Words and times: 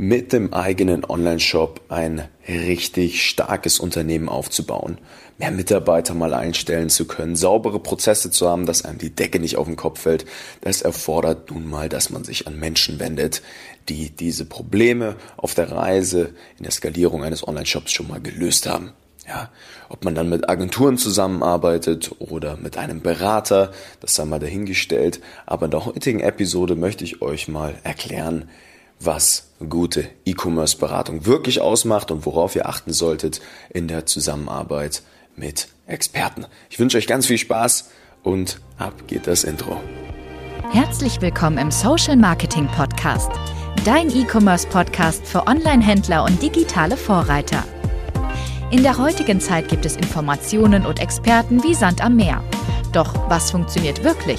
mit 0.00 0.32
dem 0.32 0.54
eigenen 0.54 1.04
Online-Shop 1.04 1.82
ein 1.90 2.26
richtig 2.48 3.22
starkes 3.22 3.78
Unternehmen 3.78 4.30
aufzubauen, 4.30 4.96
mehr 5.36 5.50
Mitarbeiter 5.50 6.14
mal 6.14 6.32
einstellen 6.32 6.88
zu 6.88 7.04
können, 7.04 7.36
saubere 7.36 7.80
Prozesse 7.80 8.30
zu 8.30 8.48
haben, 8.48 8.64
dass 8.64 8.82
einem 8.82 8.96
die 8.96 9.14
Decke 9.14 9.40
nicht 9.40 9.58
auf 9.58 9.66
den 9.66 9.76
Kopf 9.76 10.00
fällt, 10.00 10.24
das 10.62 10.80
erfordert 10.80 11.50
nun 11.50 11.68
mal, 11.68 11.90
dass 11.90 12.08
man 12.08 12.24
sich 12.24 12.46
an 12.46 12.58
Menschen 12.58 12.98
wendet, 12.98 13.42
die 13.90 14.08
diese 14.08 14.46
Probleme 14.46 15.16
auf 15.36 15.54
der 15.54 15.70
Reise 15.70 16.30
in 16.56 16.62
der 16.62 16.72
Skalierung 16.72 17.22
eines 17.22 17.46
Online-Shops 17.46 17.92
schon 17.92 18.08
mal 18.08 18.22
gelöst 18.22 18.66
haben. 18.66 18.94
Ja, 19.28 19.50
ob 19.90 20.02
man 20.06 20.14
dann 20.14 20.30
mit 20.30 20.48
Agenturen 20.48 20.96
zusammenarbeitet 20.96 22.10
oder 22.20 22.56
mit 22.56 22.78
einem 22.78 23.02
Berater, 23.02 23.70
das 24.00 24.14
sei 24.14 24.24
mal 24.24 24.40
dahingestellt. 24.40 25.20
Aber 25.44 25.66
in 25.66 25.70
der 25.72 25.84
heutigen 25.84 26.20
Episode 26.20 26.74
möchte 26.74 27.04
ich 27.04 27.20
euch 27.20 27.48
mal 27.48 27.74
erklären, 27.84 28.48
was 29.00 29.48
gute 29.68 30.08
E-Commerce-Beratung 30.24 31.26
wirklich 31.26 31.60
ausmacht 31.60 32.10
und 32.10 32.26
worauf 32.26 32.54
ihr 32.54 32.68
achten 32.68 32.92
solltet 32.92 33.40
in 33.70 33.88
der 33.88 34.06
Zusammenarbeit 34.06 35.02
mit 35.36 35.68
Experten. 35.86 36.46
Ich 36.68 36.78
wünsche 36.78 36.98
euch 36.98 37.06
ganz 37.06 37.26
viel 37.26 37.38
Spaß 37.38 37.90
und 38.22 38.60
ab 38.78 38.94
geht 39.06 39.26
das 39.26 39.44
Intro. 39.44 39.80
Herzlich 40.70 41.20
willkommen 41.20 41.58
im 41.58 41.70
Social 41.70 42.16
Marketing 42.16 42.68
Podcast, 42.68 43.30
dein 43.84 44.10
E-Commerce-Podcast 44.10 45.26
für 45.26 45.46
Online-Händler 45.46 46.24
und 46.24 46.40
digitale 46.42 46.96
Vorreiter. 46.96 47.64
In 48.70 48.82
der 48.82 48.98
heutigen 48.98 49.40
Zeit 49.40 49.68
gibt 49.68 49.84
es 49.84 49.96
Informationen 49.96 50.86
und 50.86 51.00
Experten 51.00 51.62
wie 51.64 51.74
Sand 51.74 52.04
am 52.04 52.16
Meer. 52.16 52.44
Doch 52.92 53.28
was 53.28 53.50
funktioniert 53.50 54.04
wirklich? 54.04 54.38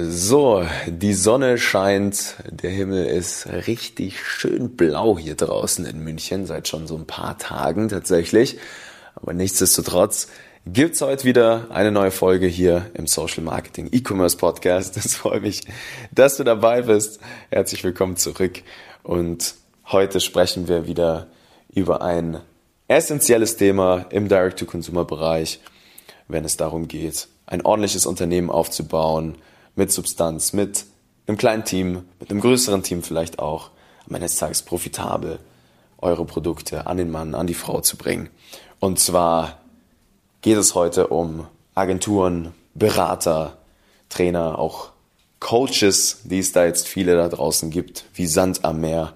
So, 0.00 0.64
die 0.86 1.12
Sonne 1.12 1.58
scheint, 1.58 2.36
der 2.48 2.70
Himmel 2.70 3.06
ist 3.06 3.48
richtig 3.48 4.24
schön 4.24 4.76
blau 4.76 5.18
hier 5.18 5.34
draußen 5.34 5.84
in 5.86 6.04
München, 6.04 6.46
seit 6.46 6.68
schon 6.68 6.86
so 6.86 6.94
ein 6.94 7.06
paar 7.06 7.36
Tagen 7.36 7.88
tatsächlich. 7.88 8.58
Aber 9.16 9.32
nichtsdestotrotz 9.32 10.28
gibt's 10.66 11.00
heute 11.00 11.24
wieder 11.24 11.66
eine 11.70 11.90
neue 11.90 12.12
Folge 12.12 12.46
hier 12.46 12.92
im 12.94 13.08
Social 13.08 13.42
Marketing 13.42 13.88
E-Commerce 13.90 14.36
Podcast. 14.36 14.96
Es 14.96 15.16
freut 15.16 15.42
mich, 15.42 15.62
dass 16.12 16.36
du 16.36 16.44
dabei 16.44 16.82
bist. 16.82 17.18
Herzlich 17.50 17.82
willkommen 17.82 18.16
zurück. 18.16 18.62
Und 19.02 19.56
heute 19.86 20.20
sprechen 20.20 20.68
wir 20.68 20.86
wieder 20.86 21.26
über 21.74 22.02
ein 22.02 22.38
essentielles 22.86 23.56
Thema 23.56 24.06
im 24.10 24.28
Direct-to-Consumer-Bereich, 24.28 25.58
wenn 26.28 26.44
es 26.44 26.56
darum 26.56 26.86
geht, 26.86 27.26
ein 27.46 27.62
ordentliches 27.62 28.06
Unternehmen 28.06 28.48
aufzubauen, 28.48 29.38
mit 29.78 29.92
Substanz, 29.92 30.52
mit 30.52 30.86
einem 31.28 31.38
kleinen 31.38 31.64
Team, 31.64 32.02
mit 32.18 32.30
einem 32.30 32.40
größeren 32.40 32.82
Team 32.82 33.04
vielleicht 33.04 33.38
auch, 33.38 33.70
am 34.08 34.14
Ende 34.16 34.26
des 34.26 34.36
Tages 34.36 34.62
profitabel 34.62 35.38
eure 35.98 36.24
Produkte 36.24 36.88
an 36.88 36.96
den 36.96 37.10
Mann, 37.10 37.34
an 37.36 37.46
die 37.46 37.54
Frau 37.54 37.80
zu 37.80 37.96
bringen. 37.96 38.28
Und 38.80 38.98
zwar 38.98 39.60
geht 40.42 40.56
es 40.56 40.74
heute 40.74 41.06
um 41.06 41.46
Agenturen, 41.76 42.54
Berater, 42.74 43.58
Trainer, 44.08 44.58
auch 44.58 44.90
Coaches, 45.38 46.22
die 46.24 46.40
es 46.40 46.50
da 46.50 46.64
jetzt 46.64 46.88
viele 46.88 47.14
da 47.14 47.28
draußen 47.28 47.70
gibt, 47.70 48.04
wie 48.14 48.26
Sand 48.26 48.64
am 48.64 48.80
Meer, 48.80 49.12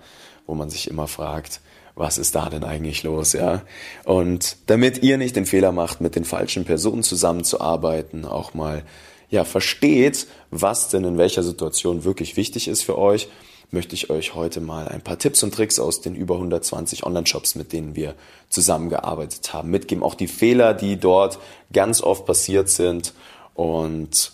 wo 0.47 0.55
man 0.55 0.71
sich 0.71 0.89
immer 0.89 1.09
fragt, 1.09 1.61
was 1.97 2.19
ist 2.19 2.37
da 2.37 2.49
denn 2.49 2.63
eigentlich 2.63 3.03
los, 3.03 3.33
ja? 3.33 3.63
Und 4.05 4.57
damit 4.67 5.03
ihr 5.03 5.19
nicht 5.19 5.35
den 5.35 5.45
Fehler 5.45 5.73
macht, 5.73 6.01
mit 6.01 6.15
den 6.15 6.25
falschen 6.25 6.65
Personen 6.65 7.03
zusammenzuarbeiten, 7.03 8.25
auch 8.25 8.55
mal 8.55 8.85
ja, 9.33 9.45
versteht, 9.45 10.27
was 10.51 10.91
denn 10.91 11.05
in 11.05 11.17
welcher 11.17 11.43
Situation 11.43 12.05
wirklich 12.05 12.37
wichtig 12.37 12.69
ist 12.69 12.85
für 12.85 12.99
euch, 12.99 13.29
möchte 13.71 13.95
ich 13.95 14.11
euch 14.11 14.35
heute 14.35 14.61
mal 14.61 14.87
ein 14.89 15.01
paar 15.01 15.19
Tipps 15.19 15.43
und 15.43 15.55
Tricks 15.55 15.81
aus 15.81 16.03
den 16.03 16.15
über 16.15 16.35
120 16.35 17.05
Online-Shops, 17.05 17.55
mit 17.55 17.73
denen 17.73 17.97
wir 17.97 18.15
zusammengearbeitet 18.51 19.55
haben, 19.55 19.71
mitgeben. 19.71 20.05
Auch 20.05 20.15
die 20.15 20.29
Fehler, 20.29 20.75
die 20.75 20.99
dort 20.99 21.39
ganz 21.73 22.03
oft 22.03 22.27
passiert 22.27 22.69
sind. 22.69 23.15
Und 23.55 24.33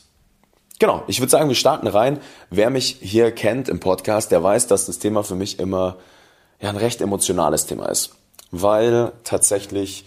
genau, 0.80 1.04
ich 1.06 1.20
würde 1.20 1.30
sagen, 1.30 1.48
wir 1.48 1.54
starten 1.54 1.86
rein. 1.86 2.18
Wer 2.50 2.70
mich 2.70 2.98
hier 3.00 3.30
kennt 3.30 3.68
im 3.68 3.78
Podcast, 3.78 4.32
der 4.32 4.42
weiß, 4.42 4.66
dass 4.66 4.86
das 4.86 4.98
Thema 4.98 5.22
für 5.22 5.36
mich 5.36 5.60
immer 5.60 5.96
ja, 6.60 6.70
ein 6.70 6.76
recht 6.76 7.00
emotionales 7.00 7.66
Thema 7.66 7.86
ist. 7.86 8.16
Weil 8.50 9.12
tatsächlich 9.22 10.04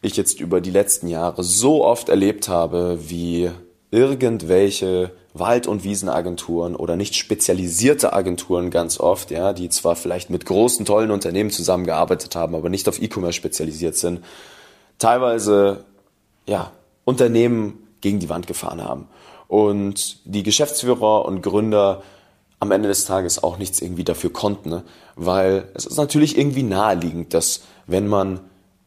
ich 0.00 0.16
jetzt 0.16 0.40
über 0.40 0.62
die 0.62 0.70
letzten 0.70 1.08
Jahre 1.08 1.44
so 1.44 1.84
oft 1.84 2.08
erlebt 2.08 2.48
habe, 2.48 2.98
wie 3.02 3.50
irgendwelche 3.90 5.12
Wald- 5.34 5.66
und 5.66 5.84
Wiesenagenturen 5.84 6.76
oder 6.76 6.96
nicht 6.96 7.14
spezialisierte 7.14 8.12
Agenturen 8.12 8.70
ganz 8.70 8.98
oft, 8.98 9.30
ja, 9.30 9.52
die 9.52 9.68
zwar 9.68 9.96
vielleicht 9.96 10.30
mit 10.30 10.46
großen, 10.46 10.86
tollen 10.86 11.10
Unternehmen 11.10 11.50
zusammengearbeitet 11.50 12.34
haben, 12.36 12.54
aber 12.54 12.68
nicht 12.68 12.88
auf 12.88 13.00
E-Commerce 13.00 13.34
spezialisiert 13.36 13.96
sind, 13.96 14.24
teilweise, 14.98 15.84
ja, 16.46 16.72
Unternehmen 17.04 17.86
gegen 18.00 18.18
die 18.18 18.28
Wand 18.28 18.46
gefahren 18.46 18.82
haben. 18.82 19.08
Und 19.48 20.18
die 20.24 20.42
Geschäftsführer 20.42 21.24
und 21.24 21.42
Gründer 21.42 22.02
am 22.60 22.70
Ende 22.70 22.88
des 22.88 23.04
Tages 23.06 23.42
auch 23.42 23.58
nichts 23.58 23.80
irgendwie 23.80 24.04
dafür 24.04 24.32
konnten, 24.32 24.68
ne? 24.68 24.82
weil 25.16 25.68
es 25.74 25.86
ist 25.86 25.96
natürlich 25.96 26.38
irgendwie 26.38 26.62
naheliegend, 26.62 27.34
dass 27.34 27.62
wenn 27.86 28.06
man 28.06 28.40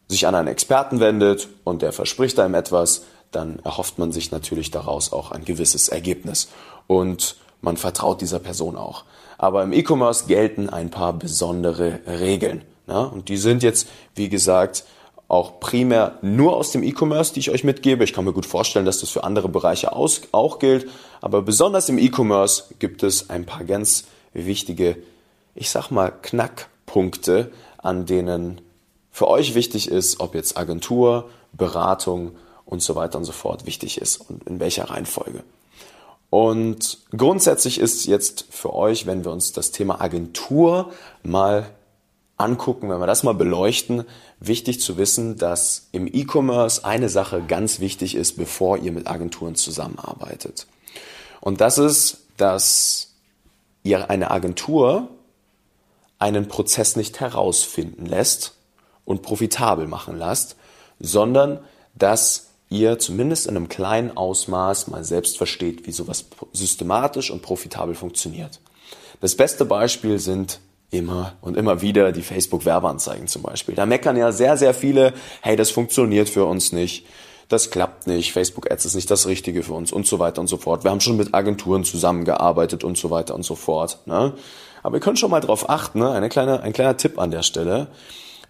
sich 0.08 0.26
an 0.26 0.34
einen 0.34 0.48
Experten 0.48 1.00
wendet 1.00 1.48
und 1.64 1.82
der 1.82 1.92
verspricht 1.92 2.38
einem 2.38 2.54
etwas, 2.54 3.02
dann 3.34 3.58
erhofft 3.64 3.98
man 3.98 4.12
sich 4.12 4.30
natürlich 4.30 4.70
daraus 4.70 5.12
auch 5.12 5.30
ein 5.30 5.44
gewisses 5.44 5.88
Ergebnis 5.88 6.48
und 6.86 7.36
man 7.60 7.76
vertraut 7.76 8.20
dieser 8.20 8.38
Person 8.38 8.76
auch. 8.76 9.04
Aber 9.38 9.62
im 9.62 9.72
E-Commerce 9.72 10.26
gelten 10.26 10.68
ein 10.68 10.90
paar 10.90 11.12
besondere 11.12 12.00
Regeln. 12.06 12.62
Ne? 12.86 13.08
Und 13.08 13.28
die 13.28 13.36
sind 13.36 13.62
jetzt, 13.62 13.88
wie 14.14 14.28
gesagt, 14.28 14.84
auch 15.28 15.58
primär 15.58 16.18
nur 16.22 16.56
aus 16.56 16.70
dem 16.70 16.82
E-Commerce, 16.82 17.32
die 17.32 17.40
ich 17.40 17.50
euch 17.50 17.64
mitgebe. 17.64 18.04
Ich 18.04 18.12
kann 18.12 18.24
mir 18.24 18.32
gut 18.32 18.46
vorstellen, 18.46 18.84
dass 18.84 19.00
das 19.00 19.10
für 19.10 19.24
andere 19.24 19.48
Bereiche 19.48 19.92
auch 19.94 20.58
gilt. 20.58 20.88
Aber 21.20 21.42
besonders 21.42 21.88
im 21.88 21.98
E-Commerce 21.98 22.64
gibt 22.78 23.02
es 23.02 23.30
ein 23.30 23.46
paar 23.46 23.64
ganz 23.64 24.04
wichtige, 24.34 24.96
ich 25.54 25.70
sag 25.70 25.90
mal, 25.90 26.10
Knackpunkte, 26.10 27.50
an 27.78 28.06
denen 28.06 28.60
für 29.10 29.28
euch 29.28 29.54
wichtig 29.54 29.88
ist, 29.88 30.20
ob 30.20 30.34
jetzt 30.34 30.56
Agentur, 30.56 31.30
Beratung 31.52 32.32
und 32.64 32.82
so 32.82 32.94
weiter 32.94 33.18
und 33.18 33.24
so 33.24 33.32
fort 33.32 33.66
wichtig 33.66 34.00
ist 34.00 34.16
und 34.18 34.44
in 34.44 34.60
welcher 34.60 34.90
Reihenfolge. 34.90 35.42
Und 36.30 36.98
grundsätzlich 37.16 37.78
ist 37.78 38.06
jetzt 38.06 38.46
für 38.50 38.74
euch, 38.74 39.06
wenn 39.06 39.24
wir 39.24 39.30
uns 39.30 39.52
das 39.52 39.70
Thema 39.70 40.00
Agentur 40.00 40.92
mal 41.22 41.70
angucken, 42.36 42.90
wenn 42.90 42.98
wir 42.98 43.06
das 43.06 43.22
mal 43.22 43.34
beleuchten, 43.34 44.04
wichtig 44.40 44.80
zu 44.80 44.96
wissen, 44.96 45.38
dass 45.38 45.88
im 45.92 46.08
E-Commerce 46.12 46.84
eine 46.84 47.08
Sache 47.08 47.42
ganz 47.46 47.78
wichtig 47.78 48.16
ist, 48.16 48.36
bevor 48.36 48.78
ihr 48.78 48.90
mit 48.90 49.06
Agenturen 49.06 49.54
zusammenarbeitet. 49.54 50.66
Und 51.40 51.60
das 51.60 51.78
ist, 51.78 52.24
dass 52.36 53.12
ihr 53.84 54.10
eine 54.10 54.30
Agentur 54.30 55.08
einen 56.18 56.48
Prozess 56.48 56.96
nicht 56.96 57.20
herausfinden 57.20 58.06
lässt 58.06 58.54
und 59.04 59.22
profitabel 59.22 59.86
machen 59.86 60.18
lasst, 60.18 60.56
sondern 60.98 61.60
dass 61.94 62.53
ihr 62.74 62.98
zumindest 62.98 63.46
in 63.46 63.56
einem 63.56 63.68
kleinen 63.68 64.16
Ausmaß 64.16 64.88
mal 64.88 65.04
selbst 65.04 65.38
versteht, 65.38 65.86
wie 65.86 65.92
sowas 65.92 66.26
systematisch 66.52 67.30
und 67.30 67.40
profitabel 67.40 67.94
funktioniert. 67.94 68.60
Das 69.20 69.36
beste 69.36 69.64
Beispiel 69.64 70.18
sind 70.18 70.60
immer 70.90 71.34
und 71.40 71.56
immer 71.56 71.80
wieder 71.80 72.12
die 72.12 72.22
Facebook-Werbeanzeigen 72.22 73.26
zum 73.28 73.42
Beispiel. 73.42 73.74
Da 73.74 73.86
meckern 73.86 74.16
ja 74.16 74.32
sehr, 74.32 74.56
sehr 74.56 74.74
viele, 74.74 75.14
hey, 75.40 75.56
das 75.56 75.70
funktioniert 75.70 76.28
für 76.28 76.44
uns 76.44 76.72
nicht, 76.72 77.06
das 77.48 77.70
klappt 77.70 78.06
nicht, 78.06 78.32
Facebook-Ads 78.32 78.86
ist 78.86 78.94
nicht 78.94 79.10
das 79.10 79.26
Richtige 79.26 79.62
für 79.62 79.74
uns 79.74 79.92
und 79.92 80.06
so 80.06 80.18
weiter 80.18 80.40
und 80.40 80.48
so 80.48 80.56
fort. 80.56 80.84
Wir 80.84 80.90
haben 80.90 81.00
schon 81.00 81.16
mit 81.16 81.34
Agenturen 81.34 81.84
zusammengearbeitet 81.84 82.84
und 82.84 82.98
so 82.98 83.10
weiter 83.10 83.34
und 83.34 83.44
so 83.44 83.54
fort. 83.54 83.98
Ne? 84.06 84.32
Aber 84.82 84.96
ihr 84.96 85.00
könnt 85.00 85.18
schon 85.18 85.30
mal 85.30 85.40
drauf 85.40 85.68
achten, 85.68 86.00
ne? 86.00 86.10
eine 86.10 86.28
kleine, 86.28 86.62
ein 86.62 86.72
kleiner 86.72 86.96
Tipp 86.96 87.18
an 87.18 87.30
der 87.30 87.42
Stelle. 87.42 87.88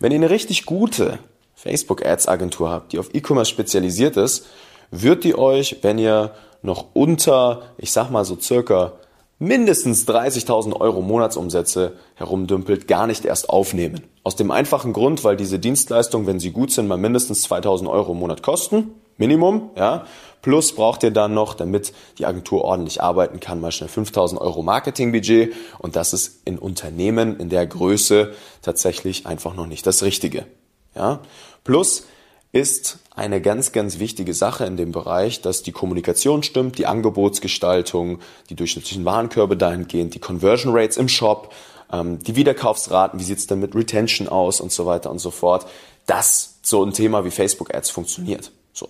Wenn 0.01 0.13
ihr 0.13 0.19
eine 0.19 0.31
richtig 0.31 0.65
gute 0.65 1.19
Facebook-Ads-Agentur 1.65 2.71
habt, 2.71 2.93
die 2.93 2.99
auf 2.99 3.15
E-Commerce 3.15 3.51
spezialisiert 3.51 4.17
ist, 4.17 4.47
wird 4.91 5.25
die 5.25 5.37
euch, 5.37 5.79
wenn 5.83 5.99
ihr 5.99 6.33
noch 6.63 6.87
unter, 6.93 7.63
ich 7.79 7.91
sag 7.91 8.11
mal 8.11 8.25
so 8.25 8.39
circa 8.39 8.93
mindestens 9.39 10.07
30.000 10.07 10.79
Euro 10.81 11.01
Monatsumsätze 11.03 11.95
herumdümpelt, 12.15 12.87
gar 12.87 13.07
nicht 13.07 13.25
erst 13.25 13.49
aufnehmen. 13.49 14.03
Aus 14.23 14.37
dem 14.37 14.51
einfachen 14.51 14.93
Grund, 14.93 15.25
weil 15.25 15.37
diese 15.37 15.59
Dienstleistungen, 15.59 16.27
wenn 16.27 16.39
sie 16.39 16.53
gut 16.53 16.71
sind, 16.71 16.87
mal 16.87 16.97
mindestens 16.97 17.49
2.000 17.49 17.91
Euro 17.91 18.13
im 18.13 18.19
Monat 18.19 18.43
kosten. 18.43 18.95
Minimum, 19.17 19.71
ja. 19.77 20.07
Plus 20.43 20.75
braucht 20.75 21.03
ihr 21.03 21.11
dann 21.11 21.33
noch, 21.33 21.55
damit 21.55 21.95
die 22.19 22.27
Agentur 22.27 22.65
ordentlich 22.65 23.03
arbeiten 23.03 23.41
kann, 23.41 23.61
mal 23.61 23.73
schnell 23.73 23.89
5000 23.89 24.39
Euro 24.41 24.63
Marketingbudget. 24.63 25.55
Und 25.79 25.97
das 25.97 26.13
ist 26.13 26.43
in 26.45 26.59
Unternehmen 26.59 27.39
in 27.41 27.49
der 27.49 27.67
Größe 27.67 28.35
tatsächlich 28.61 29.27
einfach 29.27 29.55
noch 29.55 29.67
nicht 29.67 29.87
das 29.87 30.03
Richtige. 30.03 30.45
Ja. 30.95 31.21
Plus 31.65 32.07
ist 32.53 32.99
eine 33.17 33.41
ganz, 33.41 33.73
ganz 33.73 33.99
wichtige 33.99 34.33
Sache 34.33 34.65
in 34.65 34.77
dem 34.77 34.93
Bereich, 34.93 35.41
dass 35.41 35.63
die 35.63 35.73
Kommunikation 35.73 36.43
stimmt, 36.43 36.79
die 36.79 36.87
Angebotsgestaltung, 36.87 38.21
die 38.49 38.55
durchschnittlichen 38.55 39.05
Warenkörbe 39.05 39.57
dahingehend, 39.57 40.15
die 40.15 40.21
Conversion 40.21 40.73
Rates 40.75 40.97
im 40.97 41.09
Shop, 41.09 41.53
ähm, 41.93 42.21
die 42.23 42.37
Wiederkaufsraten, 42.37 43.19
wie 43.19 43.25
sieht's 43.25 43.47
denn 43.47 43.61
mit 43.61 43.75
Retention 43.75 44.29
aus 44.29 44.61
und 44.61 44.73
so 44.73 44.87
weiter 44.87 45.11
und 45.11 45.19
so 45.19 45.31
fort, 45.31 45.67
dass 46.07 46.59
so 46.63 46.85
ein 46.85 46.93
Thema 46.93 47.25
wie 47.25 47.31
Facebook 47.31 47.75
Ads 47.75 47.91
funktioniert. 47.91 48.53
So. 48.73 48.89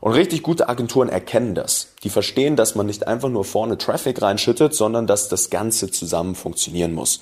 Und 0.00 0.12
richtig 0.12 0.42
gute 0.42 0.68
Agenturen 0.68 1.08
erkennen 1.08 1.54
das. 1.54 1.88
Die 2.02 2.10
verstehen, 2.10 2.56
dass 2.56 2.74
man 2.74 2.86
nicht 2.86 3.06
einfach 3.06 3.28
nur 3.28 3.44
vorne 3.44 3.78
Traffic 3.78 4.20
reinschüttet, 4.22 4.74
sondern 4.74 5.06
dass 5.06 5.28
das 5.28 5.50
Ganze 5.50 5.90
zusammen 5.90 6.34
funktionieren 6.34 6.92
muss. 6.94 7.20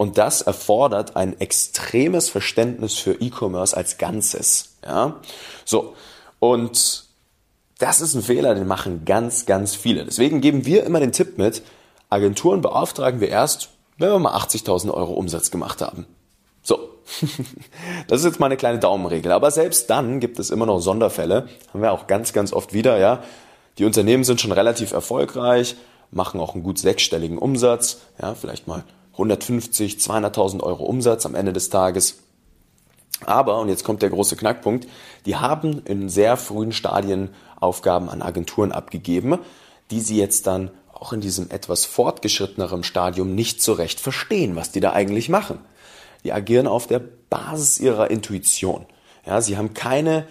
Und 0.00 0.16
das 0.16 0.40
erfordert 0.40 1.14
ein 1.14 1.38
extremes 1.42 2.30
Verständnis 2.30 2.94
für 2.94 3.20
E-Commerce 3.20 3.76
als 3.76 3.98
Ganzes. 3.98 4.76
Ja? 4.82 5.16
So. 5.66 5.94
Und 6.38 7.04
das 7.76 8.00
ist 8.00 8.14
ein 8.14 8.22
Fehler, 8.22 8.54
den 8.54 8.66
machen 8.66 9.04
ganz, 9.04 9.44
ganz 9.44 9.74
viele. 9.74 10.06
Deswegen 10.06 10.40
geben 10.40 10.64
wir 10.64 10.84
immer 10.84 11.00
den 11.00 11.12
Tipp 11.12 11.36
mit, 11.36 11.60
Agenturen 12.08 12.62
beauftragen 12.62 13.20
wir 13.20 13.28
erst, 13.28 13.68
wenn 13.98 14.08
wir 14.08 14.18
mal 14.18 14.34
80.000 14.38 14.90
Euro 14.90 15.12
Umsatz 15.12 15.50
gemacht 15.50 15.82
haben. 15.82 16.06
So. 16.62 16.78
Das 18.08 18.20
ist 18.20 18.24
jetzt 18.24 18.40
mal 18.40 18.46
eine 18.46 18.56
kleine 18.56 18.78
Daumenregel. 18.78 19.32
Aber 19.32 19.50
selbst 19.50 19.90
dann 19.90 20.18
gibt 20.18 20.38
es 20.38 20.48
immer 20.48 20.64
noch 20.64 20.80
Sonderfälle. 20.80 21.46
Haben 21.74 21.82
wir 21.82 21.92
auch 21.92 22.06
ganz, 22.06 22.32
ganz 22.32 22.54
oft 22.54 22.72
wieder, 22.72 22.96
ja. 22.96 23.22
Die 23.76 23.84
Unternehmen 23.84 24.24
sind 24.24 24.40
schon 24.40 24.52
relativ 24.52 24.92
erfolgreich, 24.92 25.76
machen 26.10 26.40
auch 26.40 26.54
einen 26.54 26.62
gut 26.62 26.78
sechsstelligen 26.78 27.36
Umsatz, 27.36 27.98
ja, 28.18 28.34
vielleicht 28.34 28.66
mal 28.66 28.82
150, 29.20 29.96
200.000 29.96 30.62
Euro 30.62 30.84
Umsatz 30.84 31.26
am 31.26 31.34
Ende 31.34 31.52
des 31.52 31.68
Tages. 31.68 32.18
Aber, 33.26 33.60
und 33.60 33.68
jetzt 33.68 33.84
kommt 33.84 34.02
der 34.02 34.10
große 34.10 34.36
Knackpunkt, 34.36 34.88
die 35.26 35.36
haben 35.36 35.82
in 35.84 36.08
sehr 36.08 36.36
frühen 36.36 36.72
Stadien 36.72 37.30
Aufgaben 37.60 38.08
an 38.08 38.22
Agenturen 38.22 38.72
abgegeben, 38.72 39.38
die 39.90 40.00
sie 40.00 40.16
jetzt 40.16 40.46
dann 40.46 40.70
auch 40.92 41.12
in 41.12 41.20
diesem 41.20 41.50
etwas 41.50 41.84
fortgeschritteneren 41.84 42.82
Stadium 42.82 43.34
nicht 43.34 43.62
so 43.62 43.74
recht 43.74 44.00
verstehen, 44.00 44.56
was 44.56 44.70
die 44.70 44.80
da 44.80 44.92
eigentlich 44.92 45.28
machen. 45.28 45.58
Die 46.24 46.32
agieren 46.32 46.66
auf 46.66 46.86
der 46.86 47.00
Basis 47.30 47.78
ihrer 47.78 48.10
Intuition. 48.10 48.86
Ja, 49.26 49.40
sie 49.40 49.56
haben 49.56 49.74
keine 49.74 50.26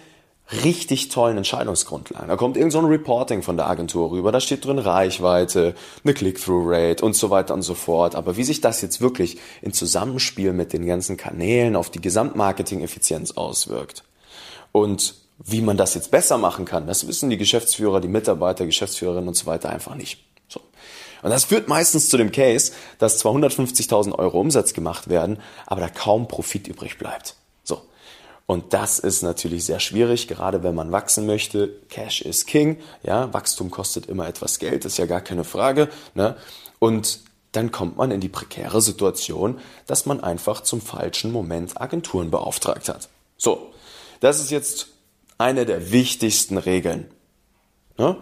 richtig 0.52 1.08
tollen 1.08 1.36
Entscheidungsgrundlagen. 1.36 2.28
Da 2.28 2.36
kommt 2.36 2.56
irgend 2.56 2.72
so 2.72 2.78
ein 2.78 2.86
Reporting 2.86 3.42
von 3.42 3.56
der 3.56 3.68
Agentur 3.68 4.10
rüber, 4.10 4.32
da 4.32 4.40
steht 4.40 4.64
drin 4.64 4.78
Reichweite, 4.78 5.74
eine 6.04 6.14
Click-Through-Rate 6.14 7.04
und 7.04 7.14
so 7.14 7.30
weiter 7.30 7.54
und 7.54 7.62
so 7.62 7.74
fort. 7.74 8.14
Aber 8.14 8.36
wie 8.36 8.44
sich 8.44 8.60
das 8.60 8.80
jetzt 8.82 9.00
wirklich 9.00 9.38
in 9.62 9.72
Zusammenspiel 9.72 10.52
mit 10.52 10.72
den 10.72 10.86
ganzen 10.86 11.16
Kanälen 11.16 11.76
auf 11.76 11.90
die 11.90 12.00
Gesamtmarketing-Effizienz 12.00 13.32
auswirkt 13.32 14.04
und 14.72 15.14
wie 15.42 15.62
man 15.62 15.76
das 15.76 15.94
jetzt 15.94 16.10
besser 16.10 16.36
machen 16.36 16.64
kann, 16.64 16.86
das 16.86 17.06
wissen 17.06 17.30
die 17.30 17.38
Geschäftsführer, 17.38 18.00
die 18.00 18.08
Mitarbeiter, 18.08 18.66
Geschäftsführerinnen 18.66 19.28
und 19.28 19.34
so 19.34 19.46
weiter 19.46 19.70
einfach 19.70 19.94
nicht. 19.94 20.22
So. 20.48 20.60
Und 21.22 21.30
das 21.30 21.44
führt 21.44 21.68
meistens 21.68 22.10
zu 22.10 22.18
dem 22.18 22.30
Case, 22.30 22.72
dass 22.98 23.18
zwar 23.18 23.32
150.000 23.32 24.18
Euro 24.18 24.38
Umsatz 24.38 24.74
gemacht 24.74 25.08
werden, 25.08 25.38
aber 25.66 25.80
da 25.80 25.88
kaum 25.88 26.28
Profit 26.28 26.68
übrig 26.68 26.98
bleibt. 26.98 27.36
Und 28.50 28.72
das 28.72 28.98
ist 28.98 29.22
natürlich 29.22 29.64
sehr 29.64 29.78
schwierig, 29.78 30.26
gerade 30.26 30.64
wenn 30.64 30.74
man 30.74 30.90
wachsen 30.90 31.24
möchte. 31.24 31.68
Cash 31.88 32.22
is 32.22 32.46
King. 32.46 32.78
Ja, 33.04 33.32
Wachstum 33.32 33.70
kostet 33.70 34.06
immer 34.06 34.26
etwas 34.26 34.58
Geld, 34.58 34.84
ist 34.84 34.98
ja 34.98 35.06
gar 35.06 35.20
keine 35.20 35.44
Frage. 35.44 35.88
Ne? 36.16 36.34
Und 36.80 37.20
dann 37.52 37.70
kommt 37.70 37.96
man 37.96 38.10
in 38.10 38.20
die 38.20 38.28
prekäre 38.28 38.82
Situation, 38.82 39.60
dass 39.86 40.04
man 40.04 40.18
einfach 40.18 40.62
zum 40.62 40.80
falschen 40.80 41.30
Moment 41.30 41.80
Agenturen 41.80 42.32
beauftragt 42.32 42.88
hat. 42.88 43.08
So, 43.36 43.70
das 44.18 44.40
ist 44.40 44.50
jetzt 44.50 44.88
eine 45.38 45.64
der 45.64 45.92
wichtigsten 45.92 46.58
Regeln. 46.58 47.08
Ne? 47.98 48.16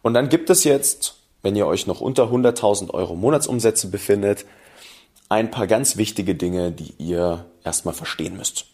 Und 0.00 0.14
dann 0.14 0.30
gibt 0.30 0.48
es 0.48 0.64
jetzt, 0.64 1.16
wenn 1.42 1.56
ihr 1.56 1.66
euch 1.66 1.86
noch 1.86 2.00
unter 2.00 2.30
100.000 2.30 2.88
Euro 2.88 3.16
Monatsumsätze 3.16 3.88
befindet, 3.88 4.46
ein 5.28 5.50
paar 5.50 5.66
ganz 5.66 5.98
wichtige 5.98 6.34
Dinge, 6.34 6.72
die 6.72 6.94
ihr 6.96 7.44
erstmal 7.64 7.92
verstehen 7.92 8.38
müsst. 8.38 8.64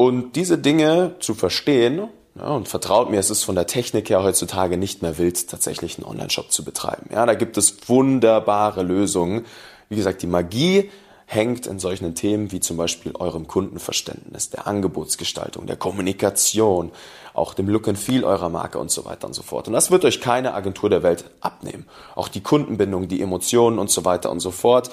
Und 0.00 0.36
diese 0.36 0.58
Dinge 0.58 1.16
zu 1.18 1.34
verstehen, 1.34 2.06
ja, 2.36 2.50
und 2.50 2.68
vertraut 2.68 3.10
mir, 3.10 3.18
es 3.18 3.30
ist 3.30 3.42
von 3.42 3.56
der 3.56 3.66
Technik 3.66 4.10
her 4.10 4.22
heutzutage 4.22 4.76
nicht 4.76 5.02
mehr 5.02 5.18
wild, 5.18 5.48
tatsächlich 5.48 5.98
einen 5.98 6.06
Online-Shop 6.06 6.52
zu 6.52 6.62
betreiben. 6.64 7.10
Ja, 7.12 7.26
da 7.26 7.34
gibt 7.34 7.56
es 7.56 7.88
wunderbare 7.88 8.84
Lösungen. 8.84 9.44
Wie 9.88 9.96
gesagt, 9.96 10.22
die 10.22 10.28
Magie 10.28 10.88
hängt 11.26 11.66
in 11.66 11.80
solchen 11.80 12.14
Themen 12.14 12.52
wie 12.52 12.60
zum 12.60 12.76
Beispiel 12.76 13.10
eurem 13.16 13.48
Kundenverständnis, 13.48 14.50
der 14.50 14.68
Angebotsgestaltung, 14.68 15.66
der 15.66 15.74
Kommunikation, 15.74 16.92
auch 17.34 17.52
dem 17.54 17.68
Look 17.68 17.88
and 17.88 17.98
Feel 17.98 18.22
eurer 18.22 18.50
Marke 18.50 18.78
und 18.78 18.92
so 18.92 19.04
weiter 19.04 19.26
und 19.26 19.34
so 19.34 19.42
fort. 19.42 19.66
Und 19.66 19.72
das 19.72 19.90
wird 19.90 20.04
euch 20.04 20.20
keine 20.20 20.54
Agentur 20.54 20.90
der 20.90 21.02
Welt 21.02 21.24
abnehmen. 21.40 21.88
Auch 22.14 22.28
die 22.28 22.40
Kundenbindung, 22.40 23.08
die 23.08 23.20
Emotionen 23.20 23.80
und 23.80 23.90
so 23.90 24.04
weiter 24.04 24.30
und 24.30 24.38
so 24.38 24.52
fort. 24.52 24.90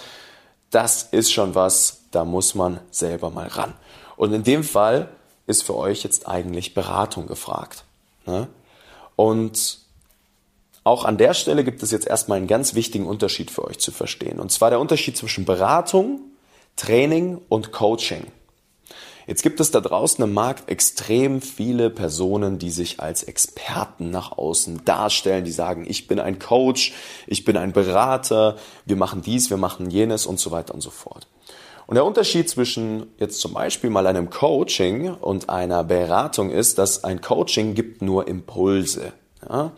Das 0.71 1.03
ist 1.03 1.31
schon 1.31 1.53
was, 1.53 2.05
da 2.09 2.25
muss 2.25 2.55
man 2.55 2.79
selber 2.89 3.29
mal 3.29 3.47
ran. 3.49 3.75
Und 4.17 4.33
in 4.33 4.43
dem 4.43 4.63
Fall 4.63 5.09
ist 5.47 5.63
für 5.63 5.75
euch 5.75 6.03
jetzt 6.03 6.27
eigentlich 6.27 6.73
Beratung 6.73 7.27
gefragt. 7.27 7.83
Ne? 8.25 8.47
Und 9.15 9.79
auch 10.83 11.05
an 11.05 11.17
der 11.17 11.33
Stelle 11.33 11.63
gibt 11.63 11.81
es 11.83 11.91
jetzt 11.91 12.07
erstmal 12.07 12.37
einen 12.37 12.47
ganz 12.47 12.75
wichtigen 12.75 13.07
Unterschied 13.07 13.49
für 13.49 13.65
euch 13.65 13.79
zu 13.79 13.91
verstehen. 13.91 14.39
Und 14.39 14.51
zwar 14.51 14.69
der 14.69 14.79
Unterschied 14.79 15.17
zwischen 15.17 15.45
Beratung, 15.45 16.19
Training 16.75 17.41
und 17.49 17.71
Coaching. 17.71 18.27
Jetzt 19.27 19.41
gibt 19.41 19.59
es 19.59 19.71
da 19.71 19.81
draußen 19.81 20.23
im 20.23 20.33
Markt 20.33 20.69
extrem 20.69 21.41
viele 21.41 21.89
Personen, 21.89 22.59
die 22.59 22.69
sich 22.69 22.99
als 22.99 23.23
Experten 23.23 24.11
nach 24.11 24.33
außen 24.33 24.85
darstellen, 24.85 25.45
die 25.45 25.51
sagen, 25.51 25.85
ich 25.87 26.07
bin 26.07 26.19
ein 26.19 26.37
Coach, 26.37 26.93
ich 27.25 27.43
bin 27.43 27.57
ein 27.57 27.73
Berater, 27.73 28.57
wir 28.85 28.95
machen 28.95 29.23
dies, 29.23 29.49
wir 29.49 29.57
machen 29.57 29.89
jenes 29.89 30.27
und 30.27 30.39
so 30.39 30.51
weiter 30.51 30.75
und 30.75 30.81
so 30.81 30.91
fort. 30.91 31.25
Und 31.87 31.95
der 31.95 32.05
Unterschied 32.05 32.49
zwischen 32.49 33.07
jetzt 33.17 33.39
zum 33.39 33.53
Beispiel 33.53 33.89
mal 33.89 34.07
einem 34.07 34.29
Coaching 34.29 35.13
und 35.13 35.49
einer 35.49 35.83
Beratung 35.83 36.49
ist, 36.49 36.77
dass 36.77 37.03
ein 37.03 37.21
Coaching 37.21 37.75
gibt 37.75 38.01
nur 38.01 38.27
Impulse. 38.27 39.13
Ja? 39.47 39.71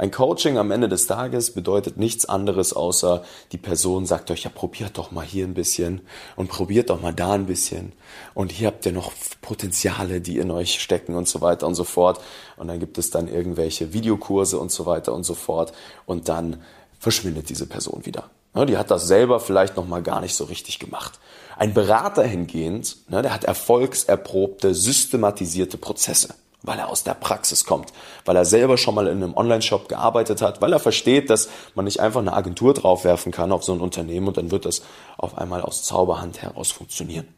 Ein 0.00 0.10
Coaching 0.10 0.56
am 0.56 0.70
Ende 0.70 0.88
des 0.88 1.06
Tages 1.06 1.50
bedeutet 1.50 1.98
nichts 1.98 2.24
anderes, 2.24 2.72
außer 2.72 3.22
die 3.52 3.58
Person 3.58 4.06
sagt 4.06 4.30
euch, 4.30 4.44
ja, 4.44 4.50
probiert 4.50 4.96
doch 4.96 5.10
mal 5.10 5.26
hier 5.26 5.44
ein 5.44 5.52
bisschen 5.52 6.00
und 6.36 6.48
probiert 6.48 6.88
doch 6.88 7.02
mal 7.02 7.12
da 7.12 7.32
ein 7.32 7.44
bisschen. 7.44 7.92
Und 8.32 8.50
hier 8.50 8.68
habt 8.68 8.86
ihr 8.86 8.92
noch 8.92 9.12
Potenziale, 9.42 10.22
die 10.22 10.38
in 10.38 10.50
euch 10.50 10.80
stecken 10.80 11.14
und 11.14 11.28
so 11.28 11.42
weiter 11.42 11.66
und 11.66 11.74
so 11.74 11.84
fort. 11.84 12.18
Und 12.56 12.68
dann 12.68 12.80
gibt 12.80 12.96
es 12.96 13.10
dann 13.10 13.28
irgendwelche 13.28 13.92
Videokurse 13.92 14.58
und 14.58 14.72
so 14.72 14.86
weiter 14.86 15.12
und 15.12 15.24
so 15.24 15.34
fort. 15.34 15.74
Und 16.06 16.30
dann 16.30 16.62
verschwindet 16.98 17.50
diese 17.50 17.66
Person 17.66 18.06
wieder. 18.06 18.30
Ja, 18.54 18.64
die 18.64 18.76
hat 18.76 18.90
das 18.90 19.06
selber 19.06 19.38
vielleicht 19.38 19.76
noch 19.76 19.86
mal 19.86 20.02
gar 20.02 20.20
nicht 20.20 20.34
so 20.34 20.44
richtig 20.44 20.78
gemacht. 20.78 21.18
Ein 21.56 21.72
Berater 21.74 22.24
hingehend, 22.24 22.96
ne, 23.08 23.22
der 23.22 23.32
hat 23.32 23.44
erfolgserprobte, 23.44 24.74
systematisierte 24.74 25.76
Prozesse, 25.76 26.34
weil 26.62 26.78
er 26.78 26.88
aus 26.88 27.04
der 27.04 27.14
Praxis 27.14 27.64
kommt, 27.64 27.92
weil 28.24 28.34
er 28.34 28.44
selber 28.44 28.76
schon 28.76 28.94
mal 28.94 29.06
in 29.06 29.22
einem 29.22 29.36
Online-Shop 29.36 29.88
gearbeitet 29.88 30.42
hat, 30.42 30.60
weil 30.60 30.72
er 30.72 30.80
versteht, 30.80 31.30
dass 31.30 31.48
man 31.74 31.84
nicht 31.84 32.00
einfach 32.00 32.20
eine 32.20 32.32
Agentur 32.32 32.74
draufwerfen 32.74 33.30
kann 33.30 33.52
auf 33.52 33.62
so 33.62 33.72
ein 33.72 33.80
Unternehmen 33.80 34.28
und 34.28 34.36
dann 34.36 34.50
wird 34.50 34.64
das 34.64 34.82
auf 35.16 35.38
einmal 35.38 35.60
aus 35.60 35.84
Zauberhand 35.84 36.42
heraus 36.42 36.72
funktionieren. 36.72 37.28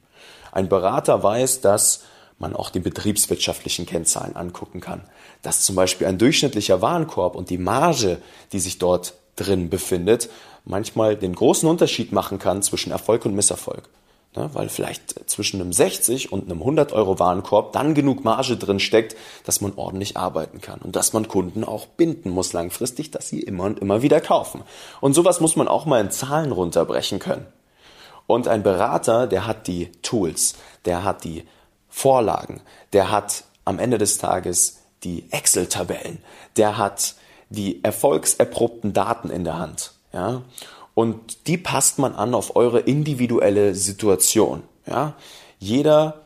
Ein 0.50 0.68
Berater 0.68 1.22
weiß, 1.22 1.60
dass 1.60 2.04
man 2.38 2.54
auch 2.54 2.70
die 2.70 2.80
betriebswirtschaftlichen 2.80 3.86
Kennzahlen 3.86 4.36
angucken 4.36 4.80
kann. 4.80 5.02
Dass 5.42 5.62
zum 5.62 5.76
Beispiel 5.76 6.06
ein 6.06 6.18
durchschnittlicher 6.18 6.82
Warenkorb 6.82 7.36
und 7.36 7.50
die 7.50 7.58
Marge, 7.58 8.20
die 8.52 8.60
sich 8.60 8.78
dort 8.78 9.14
drin 9.36 9.70
befindet, 9.70 10.28
manchmal 10.64 11.16
den 11.16 11.34
großen 11.34 11.68
Unterschied 11.68 12.12
machen 12.12 12.38
kann 12.38 12.62
zwischen 12.62 12.92
Erfolg 12.92 13.24
und 13.24 13.34
Misserfolg. 13.34 13.88
Ne, 14.34 14.48
weil 14.54 14.70
vielleicht 14.70 15.28
zwischen 15.28 15.60
einem 15.60 15.74
60 15.74 16.32
und 16.32 16.46
einem 16.46 16.60
100 16.60 16.94
Euro 16.94 17.18
Warenkorb 17.18 17.74
dann 17.74 17.92
genug 17.92 18.24
Marge 18.24 18.56
drin 18.56 18.80
steckt, 18.80 19.14
dass 19.44 19.60
man 19.60 19.74
ordentlich 19.76 20.16
arbeiten 20.16 20.62
kann 20.62 20.80
und 20.80 20.96
dass 20.96 21.12
man 21.12 21.28
Kunden 21.28 21.64
auch 21.64 21.84
binden 21.84 22.30
muss 22.30 22.54
langfristig, 22.54 23.10
dass 23.10 23.28
sie 23.28 23.40
immer 23.42 23.64
und 23.64 23.80
immer 23.80 24.00
wieder 24.00 24.22
kaufen. 24.22 24.62
Und 25.02 25.12
sowas 25.12 25.40
muss 25.40 25.54
man 25.54 25.68
auch 25.68 25.84
mal 25.84 26.00
in 26.00 26.10
Zahlen 26.10 26.50
runterbrechen 26.50 27.18
können. 27.18 27.44
Und 28.26 28.48
ein 28.48 28.62
Berater, 28.62 29.26
der 29.26 29.46
hat 29.46 29.66
die 29.66 29.92
Tools, 30.00 30.54
der 30.86 31.04
hat 31.04 31.24
die 31.24 31.44
Vorlagen, 31.90 32.62
der 32.94 33.10
hat 33.10 33.44
am 33.66 33.78
Ende 33.78 33.98
des 33.98 34.16
Tages 34.16 34.78
die 35.04 35.30
Excel-Tabellen, 35.30 36.24
der 36.56 36.78
hat 36.78 37.16
die 37.50 37.84
erfolgserprobten 37.84 38.94
Daten 38.94 39.28
in 39.28 39.44
der 39.44 39.58
Hand. 39.58 39.92
Ja? 40.12 40.42
Und 40.94 41.46
die 41.46 41.56
passt 41.56 41.98
man 41.98 42.14
an 42.14 42.34
auf 42.34 42.56
eure 42.56 42.80
individuelle 42.80 43.74
Situation. 43.74 44.62
Ja? 44.86 45.14
Jeder 45.58 46.22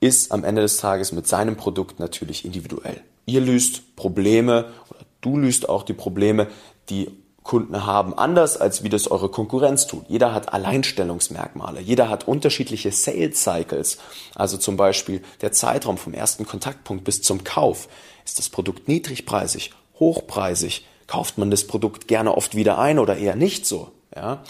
ist 0.00 0.32
am 0.32 0.44
Ende 0.44 0.62
des 0.62 0.78
Tages 0.78 1.12
mit 1.12 1.26
seinem 1.26 1.56
Produkt 1.56 2.00
natürlich 2.00 2.44
individuell. 2.44 3.00
Ihr 3.24 3.40
löst 3.40 3.94
Probleme 3.96 4.72
oder 4.90 5.00
du 5.20 5.38
löst 5.38 5.68
auch 5.68 5.84
die 5.84 5.92
Probleme, 5.92 6.48
die 6.90 7.08
Kunden 7.42 7.86
haben, 7.86 8.14
anders 8.14 8.56
als 8.56 8.84
wie 8.84 8.88
das 8.88 9.10
eure 9.10 9.28
Konkurrenz 9.28 9.86
tut. 9.86 10.04
Jeder 10.08 10.32
hat 10.32 10.52
Alleinstellungsmerkmale, 10.52 11.80
jeder 11.80 12.08
hat 12.08 12.28
unterschiedliche 12.28 12.92
Sales 12.92 13.42
Cycles. 13.42 13.98
Also 14.34 14.56
zum 14.58 14.76
Beispiel 14.76 15.22
der 15.40 15.52
Zeitraum 15.52 15.98
vom 15.98 16.14
ersten 16.14 16.46
Kontaktpunkt 16.46 17.04
bis 17.04 17.22
zum 17.22 17.42
Kauf. 17.42 17.88
Ist 18.24 18.38
das 18.38 18.48
Produkt 18.48 18.86
niedrigpreisig, 18.88 19.72
hochpreisig? 19.98 20.86
Kauft 21.12 21.36
man 21.36 21.50
das 21.50 21.66
Produkt 21.66 22.08
gerne 22.08 22.34
oft 22.34 22.54
wieder 22.54 22.78
ein 22.78 22.98
oder 22.98 23.18
eher 23.18 23.36
nicht 23.36 23.66
so? 23.66 23.92
Ja, 24.16 24.42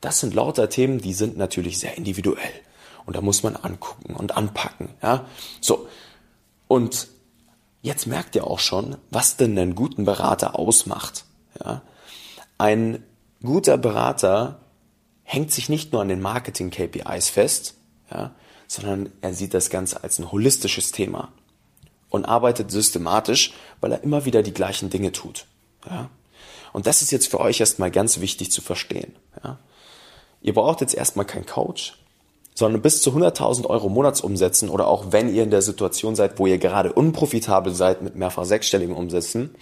das 0.00 0.18
sind 0.18 0.32
lauter 0.32 0.70
Themen, 0.70 0.98
die 0.98 1.12
sind 1.12 1.36
natürlich 1.36 1.78
sehr 1.78 1.98
individuell. 1.98 2.54
Und 3.04 3.16
da 3.16 3.20
muss 3.20 3.42
man 3.42 3.54
angucken 3.54 4.14
und 4.14 4.34
anpacken. 4.34 4.88
Ja, 5.02 5.26
so. 5.60 5.86
Und 6.68 7.08
jetzt 7.82 8.06
merkt 8.06 8.34
ihr 8.34 8.46
auch 8.46 8.60
schon, 8.60 8.96
was 9.10 9.36
denn 9.36 9.58
einen 9.58 9.74
guten 9.74 10.06
Berater 10.06 10.58
ausmacht. 10.58 11.26
Ja, 11.62 11.82
ein 12.56 13.04
guter 13.42 13.76
Berater 13.76 14.60
hängt 15.22 15.52
sich 15.52 15.68
nicht 15.68 15.92
nur 15.92 16.00
an 16.00 16.08
den 16.08 16.22
Marketing-KPIs 16.22 17.28
fest, 17.28 17.74
ja, 18.10 18.30
sondern 18.66 19.12
er 19.20 19.34
sieht 19.34 19.52
das 19.52 19.68
Ganze 19.68 20.02
als 20.02 20.18
ein 20.18 20.32
holistisches 20.32 20.92
Thema 20.92 21.28
und 22.08 22.24
arbeitet 22.24 22.70
systematisch, 22.70 23.52
weil 23.82 23.92
er 23.92 24.02
immer 24.02 24.24
wieder 24.24 24.42
die 24.42 24.54
gleichen 24.54 24.88
Dinge 24.88 25.12
tut. 25.12 25.44
Ja. 25.88 26.10
Und 26.72 26.86
das 26.86 27.02
ist 27.02 27.10
jetzt 27.10 27.30
für 27.30 27.40
euch 27.40 27.60
erstmal 27.60 27.90
ganz 27.90 28.20
wichtig 28.20 28.52
zu 28.52 28.60
verstehen. 28.60 29.14
Ja. 29.42 29.58
Ihr 30.42 30.54
braucht 30.54 30.80
jetzt 30.80 30.94
erstmal 30.94 31.24
keinen 31.24 31.46
Coach, 31.46 31.98
sondern 32.54 32.82
bis 32.82 33.02
zu 33.02 33.10
100.000 33.10 33.66
Euro 33.66 33.88
Monatsumsätzen 33.88 34.68
oder 34.68 34.86
auch 34.86 35.06
wenn 35.10 35.34
ihr 35.34 35.42
in 35.42 35.50
der 35.50 35.62
Situation 35.62 36.14
seid, 36.14 36.38
wo 36.38 36.46
ihr 36.46 36.58
gerade 36.58 36.92
unprofitabel 36.92 37.74
seid 37.74 38.02
mit 38.02 38.16
mehrfach 38.16 38.44
sechsstelligen 38.44 38.94
Umsätzen, 38.94 39.54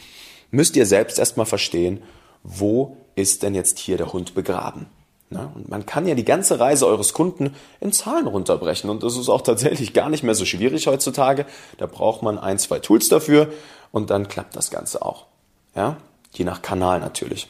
müsst 0.50 0.76
ihr 0.76 0.86
selbst 0.86 1.18
erstmal 1.18 1.46
verstehen, 1.46 2.02
wo 2.42 2.96
ist 3.14 3.42
denn 3.42 3.54
jetzt 3.54 3.78
hier 3.78 3.96
der 3.96 4.12
Hund 4.12 4.34
begraben? 4.34 4.86
Na, 5.30 5.50
und 5.54 5.68
man 5.68 5.86
kann 5.86 6.06
ja 6.06 6.14
die 6.14 6.24
ganze 6.24 6.60
Reise 6.60 6.86
eures 6.86 7.14
Kunden 7.14 7.54
in 7.80 7.92
Zahlen 7.92 8.26
runterbrechen 8.26 8.90
und 8.90 9.02
das 9.02 9.16
ist 9.16 9.28
auch 9.28 9.40
tatsächlich 9.40 9.94
gar 9.94 10.10
nicht 10.10 10.22
mehr 10.22 10.34
so 10.34 10.44
schwierig 10.44 10.86
heutzutage. 10.86 11.46
Da 11.78 11.86
braucht 11.86 12.22
man 12.22 12.38
ein, 12.38 12.58
zwei 12.58 12.78
Tools 12.78 13.08
dafür 13.08 13.48
und 13.90 14.10
dann 14.10 14.28
klappt 14.28 14.54
das 14.54 14.70
Ganze 14.70 15.02
auch. 15.02 15.26
Ja, 15.74 15.96
je 16.38 16.44
nach 16.44 16.62
Kanal 16.62 17.00
natürlich. 17.00 17.48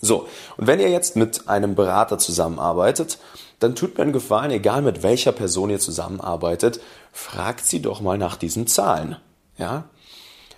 So, 0.00 0.26
und 0.56 0.66
wenn 0.66 0.80
ihr 0.80 0.90
jetzt 0.90 1.16
mit 1.16 1.48
einem 1.48 1.74
Berater 1.74 2.18
zusammenarbeitet, 2.18 3.18
dann 3.60 3.76
tut 3.76 3.96
mir 3.96 4.02
einen 4.02 4.12
Gefallen, 4.12 4.50
egal 4.50 4.82
mit 4.82 5.04
welcher 5.04 5.30
Person 5.30 5.70
ihr 5.70 5.78
zusammenarbeitet, 5.78 6.80
fragt 7.12 7.64
sie 7.64 7.80
doch 7.80 8.00
mal 8.00 8.18
nach 8.18 8.34
diesen 8.34 8.66
Zahlen. 8.66 9.16
Ja? 9.56 9.84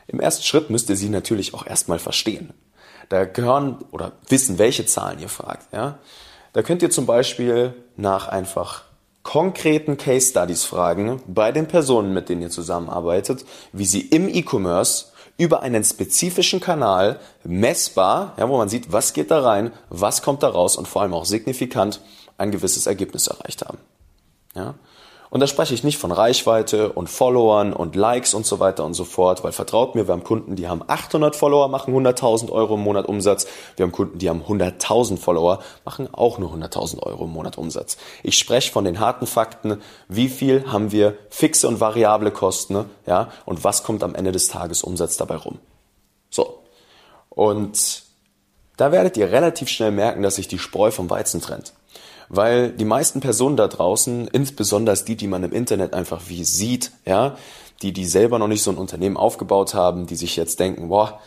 Im 0.06 0.20
ersten 0.20 0.42
Schritt 0.42 0.70
müsst 0.70 0.88
ihr 0.88 0.96
sie 0.96 1.10
natürlich 1.10 1.52
auch 1.52 1.66
erstmal 1.66 1.98
verstehen. 1.98 2.54
Da 3.10 3.26
gehören 3.26 3.84
oder 3.90 4.12
wissen, 4.28 4.58
welche 4.58 4.86
Zahlen 4.86 5.18
ihr 5.18 5.28
fragt. 5.28 5.70
Ja? 5.74 5.98
Da 6.54 6.62
könnt 6.62 6.80
ihr 6.82 6.90
zum 6.90 7.04
Beispiel 7.04 7.74
nach 7.96 8.28
einfach 8.28 8.84
konkreten 9.22 9.98
Case 9.98 10.30
Studies 10.30 10.64
fragen 10.64 11.20
bei 11.26 11.52
den 11.52 11.66
Personen, 11.66 12.14
mit 12.14 12.28
denen 12.30 12.42
ihr 12.42 12.50
zusammenarbeitet, 12.50 13.44
wie 13.72 13.86
sie 13.86 14.00
im 14.00 14.28
E-Commerce 14.28 15.06
über 15.36 15.62
einen 15.62 15.82
spezifischen 15.82 16.60
Kanal 16.60 17.18
messbar, 17.42 18.34
ja, 18.36 18.48
wo 18.48 18.56
man 18.56 18.68
sieht, 18.68 18.92
was 18.92 19.12
geht 19.12 19.30
da 19.30 19.40
rein, 19.40 19.72
was 19.88 20.22
kommt 20.22 20.42
da 20.42 20.48
raus 20.48 20.76
und 20.76 20.86
vor 20.86 21.02
allem 21.02 21.14
auch 21.14 21.24
signifikant 21.24 22.00
ein 22.38 22.50
gewisses 22.50 22.86
Ergebnis 22.86 23.26
erreicht 23.26 23.64
haben. 23.64 23.78
Ja? 24.54 24.74
Und 25.30 25.40
da 25.40 25.46
spreche 25.46 25.74
ich 25.74 25.82
nicht 25.82 25.98
von 25.98 26.12
Reichweite 26.12 26.92
und 26.92 27.08
Followern 27.08 27.72
und 27.72 27.96
Likes 27.96 28.34
und 28.34 28.46
so 28.46 28.60
weiter 28.60 28.84
und 28.84 28.94
so 28.94 29.04
fort, 29.04 29.42
weil 29.42 29.52
vertraut 29.52 29.94
mir, 29.94 30.06
wir 30.06 30.12
haben 30.12 30.22
Kunden, 30.22 30.54
die 30.56 30.68
haben 30.68 30.82
800 30.86 31.34
Follower, 31.34 31.68
machen 31.68 31.94
100.000 31.94 32.50
Euro 32.50 32.74
im 32.74 32.82
Monat 32.82 33.06
Umsatz. 33.06 33.46
Wir 33.76 33.84
haben 33.84 33.92
Kunden, 33.92 34.18
die 34.18 34.28
haben 34.28 34.42
100.000 34.42 35.18
Follower, 35.18 35.60
machen 35.84 36.08
auch 36.12 36.38
nur 36.38 36.52
100.000 36.52 37.02
Euro 37.02 37.24
im 37.24 37.30
Monat 37.30 37.58
Umsatz. 37.58 37.96
Ich 38.22 38.38
spreche 38.38 38.70
von 38.70 38.84
den 38.84 39.00
harten 39.00 39.26
Fakten, 39.26 39.80
wie 40.08 40.28
viel 40.28 40.70
haben 40.70 40.92
wir 40.92 41.16
fixe 41.30 41.66
und 41.66 41.80
variable 41.80 42.30
Kosten, 42.30 42.84
ja, 43.06 43.30
und 43.44 43.64
was 43.64 43.82
kommt 43.82 44.02
am 44.02 44.14
Ende 44.14 44.32
des 44.32 44.48
Tages 44.48 44.82
Umsatz 44.82 45.16
dabei 45.16 45.36
rum. 45.36 45.58
So. 46.30 46.62
Und 47.28 48.04
da 48.76 48.92
werdet 48.92 49.16
ihr 49.16 49.30
relativ 49.30 49.68
schnell 49.68 49.90
merken, 49.90 50.22
dass 50.22 50.36
sich 50.36 50.48
die 50.48 50.58
Spreu 50.58 50.90
vom 50.90 51.08
Weizen 51.10 51.40
trennt. 51.40 51.72
Weil 52.28 52.70
die 52.70 52.84
meisten 52.84 53.20
Personen 53.20 53.56
da 53.56 53.68
draußen, 53.68 54.28
insbesondere 54.28 54.96
die, 55.04 55.16
die 55.16 55.26
man 55.26 55.44
im 55.44 55.52
Internet 55.52 55.94
einfach 55.94 56.22
wie 56.28 56.44
sieht, 56.44 56.92
ja, 57.04 57.36
die, 57.82 57.92
die 57.92 58.06
selber 58.06 58.38
noch 58.38 58.48
nicht 58.48 58.62
so 58.62 58.70
ein 58.70 58.78
Unternehmen 58.78 59.16
aufgebaut 59.16 59.74
haben, 59.74 60.06
die 60.06 60.16
sich 60.16 60.36
jetzt 60.36 60.60
denken, 60.60 60.88
boah, 60.88 61.20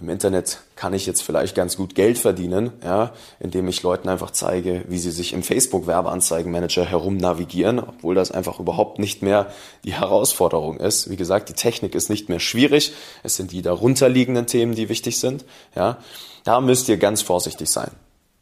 im 0.00 0.08
Internet 0.08 0.60
kann 0.76 0.94
ich 0.94 1.04
jetzt 1.04 1.22
vielleicht 1.22 1.54
ganz 1.54 1.76
gut 1.76 1.94
Geld 1.94 2.16
verdienen, 2.16 2.72
ja, 2.82 3.12
indem 3.38 3.68
ich 3.68 3.82
Leuten 3.82 4.08
einfach 4.08 4.30
zeige, 4.30 4.84
wie 4.88 4.98
sie 4.98 5.10
sich 5.10 5.34
im 5.34 5.42
Facebook 5.42 5.86
Werbeanzeigenmanager 5.86 6.86
herum 6.86 7.18
navigieren, 7.18 7.78
obwohl 7.78 8.14
das 8.14 8.30
einfach 8.30 8.60
überhaupt 8.60 8.98
nicht 8.98 9.22
mehr 9.22 9.52
die 9.84 9.92
Herausforderung 9.92 10.78
ist. 10.78 11.10
Wie 11.10 11.16
gesagt, 11.16 11.50
die 11.50 11.54
Technik 11.54 11.94
ist 11.94 12.08
nicht 12.08 12.30
mehr 12.30 12.40
schwierig. 12.40 12.92
Es 13.22 13.36
sind 13.36 13.52
die 13.52 13.60
darunterliegenden 13.60 14.46
Themen, 14.46 14.74
die 14.74 14.88
wichtig 14.88 15.20
sind, 15.20 15.44
ja. 15.76 15.98
Da 16.44 16.62
müsst 16.62 16.88
ihr 16.88 16.96
ganz 16.96 17.20
vorsichtig 17.20 17.68
sein. 17.68 17.90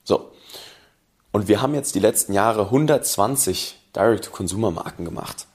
So. 0.04 0.30
Und 1.32 1.48
wir 1.48 1.60
haben 1.60 1.74
jetzt 1.74 1.94
die 1.94 2.00
letzten 2.00 2.32
Jahre 2.32 2.62
120 2.62 3.78
Direct-to-Consumer-Marken 3.94 5.04
gemacht. 5.04 5.46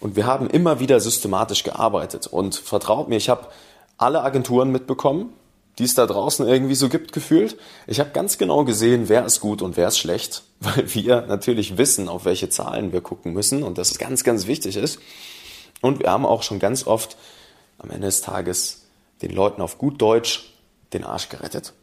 Und 0.00 0.16
wir 0.16 0.26
haben 0.26 0.50
immer 0.50 0.80
wieder 0.80 1.00
systematisch 1.00 1.62
gearbeitet. 1.62 2.26
Und 2.26 2.56
vertraut 2.56 3.08
mir, 3.08 3.16
ich 3.16 3.28
habe 3.28 3.48
alle 3.98 4.22
Agenturen 4.22 4.70
mitbekommen, 4.70 5.32
die 5.78 5.84
es 5.84 5.94
da 5.94 6.06
draußen 6.06 6.46
irgendwie 6.46 6.74
so 6.74 6.88
gibt, 6.88 7.12
gefühlt. 7.12 7.58
Ich 7.86 8.00
habe 8.00 8.10
ganz 8.10 8.38
genau 8.38 8.64
gesehen, 8.64 9.08
wer 9.08 9.24
ist 9.24 9.40
gut 9.40 9.62
und 9.62 9.76
wer 9.76 9.88
ist 9.88 9.98
schlecht, 9.98 10.42
weil 10.60 10.94
wir 10.94 11.22
natürlich 11.22 11.78
wissen, 11.78 12.08
auf 12.08 12.24
welche 12.24 12.48
Zahlen 12.48 12.92
wir 12.92 13.00
gucken 13.00 13.32
müssen 13.32 13.62
und 13.62 13.78
das 13.78 13.98
ganz, 13.98 14.24
ganz 14.24 14.46
wichtig 14.46 14.76
ist. 14.76 14.98
Und 15.82 16.00
wir 16.00 16.10
haben 16.10 16.26
auch 16.26 16.42
schon 16.42 16.58
ganz 16.58 16.86
oft 16.86 17.16
am 17.78 17.90
Ende 17.90 18.06
des 18.06 18.22
Tages 18.22 18.86
den 19.22 19.32
Leuten 19.32 19.60
auf 19.60 19.78
gut 19.78 20.00
Deutsch 20.00 20.52
den 20.92 21.04
Arsch 21.04 21.28
gerettet. 21.28 21.74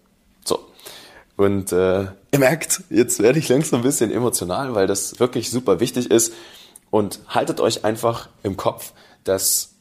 Und 1.35 1.71
äh, 1.71 2.01
ihr 2.31 2.39
merkt, 2.39 2.83
jetzt 2.89 3.21
werde 3.21 3.39
ich 3.39 3.49
langsam 3.49 3.79
ein 3.79 3.83
bisschen 3.83 4.11
emotional, 4.11 4.75
weil 4.75 4.87
das 4.87 5.19
wirklich 5.19 5.49
super 5.49 5.79
wichtig 5.79 6.11
ist. 6.11 6.33
Und 6.91 7.19
haltet 7.27 7.59
euch 7.59 7.85
einfach 7.85 8.29
im 8.43 8.55
Kopf, 8.55 8.93
dass 9.23 9.73